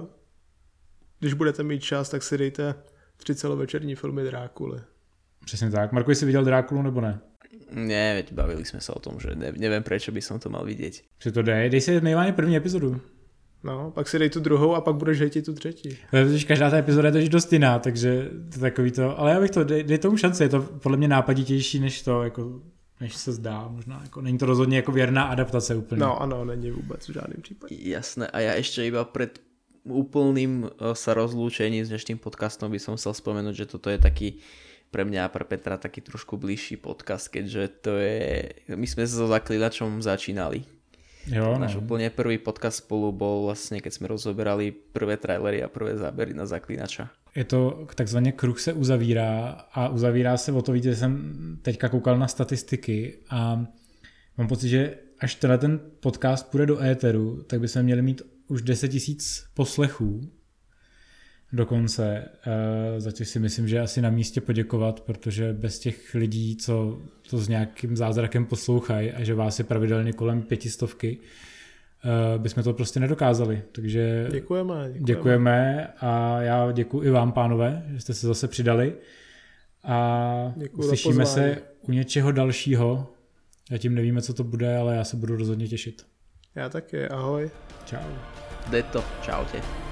[1.20, 2.76] když budete mít čas, tak si dejte
[3.18, 4.80] tři celovečerní filmy Drákuly.
[5.46, 5.92] Přesně tak.
[5.92, 7.20] Marko, jsi viděl Drákulu nebo ne?
[7.72, 10.66] Ne, veď bavili jsme se o tom, že ne, nevím, proč by som to mal
[10.66, 11.02] vidět.
[11.20, 13.02] Že to dej, dej si nejméně první epizodu.
[13.64, 15.98] No, pak si dej tu druhou a pak budeš hejtit tu třetí.
[16.12, 19.52] Protože každá ta epizoda je totiž dost jiná, takže to takový to, ale já bych
[19.52, 22.62] to, dej, dej tomu šanci, je to podle mě nápaditější než to, jako,
[23.02, 26.00] než se zdá možná, jako, není to rozhodně jako věrná adaptace úplně.
[26.00, 27.76] No ano, není vůbec v žádném případě.
[27.80, 29.40] Jasné, a já ještě iba před
[29.88, 34.44] úplným eh, sa rozlúčením s dnešným podcastom by som chcel spomenúť, že toto je taký
[34.92, 38.18] pre mňa a pre Petra taký trošku bližší podcast, keďže to je,
[38.72, 40.64] my sme so zaklinačom začínali.
[41.28, 41.84] Jo, Náš no.
[41.84, 46.48] úplne prvý podcast spolu bol vlastne, keď sme rozoberali prvé trailery a prvé zábery na
[46.48, 47.12] zaklinača.
[47.36, 51.90] Je to takzvaně kruh se uzavírá a uzavírá se o to víc, že jsem teďka
[51.90, 53.66] koukal na statistiky a
[54.38, 58.62] mám pocit, že až tenhle ten podcast půjde do éteru, tak bychom měli mít už
[58.62, 60.22] 10 tisíc poslechů
[61.54, 66.16] dokonce, uh, za což si myslím, že je asi na místě poděkovat, protože bez těch
[66.16, 72.42] lidí, co to s nějakým zázrakem poslouchají a že vás je pravidelně kolem pětistovky, uh,
[72.42, 73.62] bychom to prostě nedokázali.
[73.72, 74.74] Takže Děkujeme.
[74.74, 75.06] Děkujeme.
[75.06, 78.94] děkujeme a já děkuji i vám, pánové, že jste se zase přidali
[79.84, 83.14] a Děkuji za uslyšíme se u něčeho dalšího.
[83.70, 86.06] Zatím nevíme, co to bude, ale já se budu rozhodně těšit.
[86.56, 87.50] Já taky, ahoj.
[87.86, 87.98] Čau.
[88.70, 89.87] Jde to, čaute.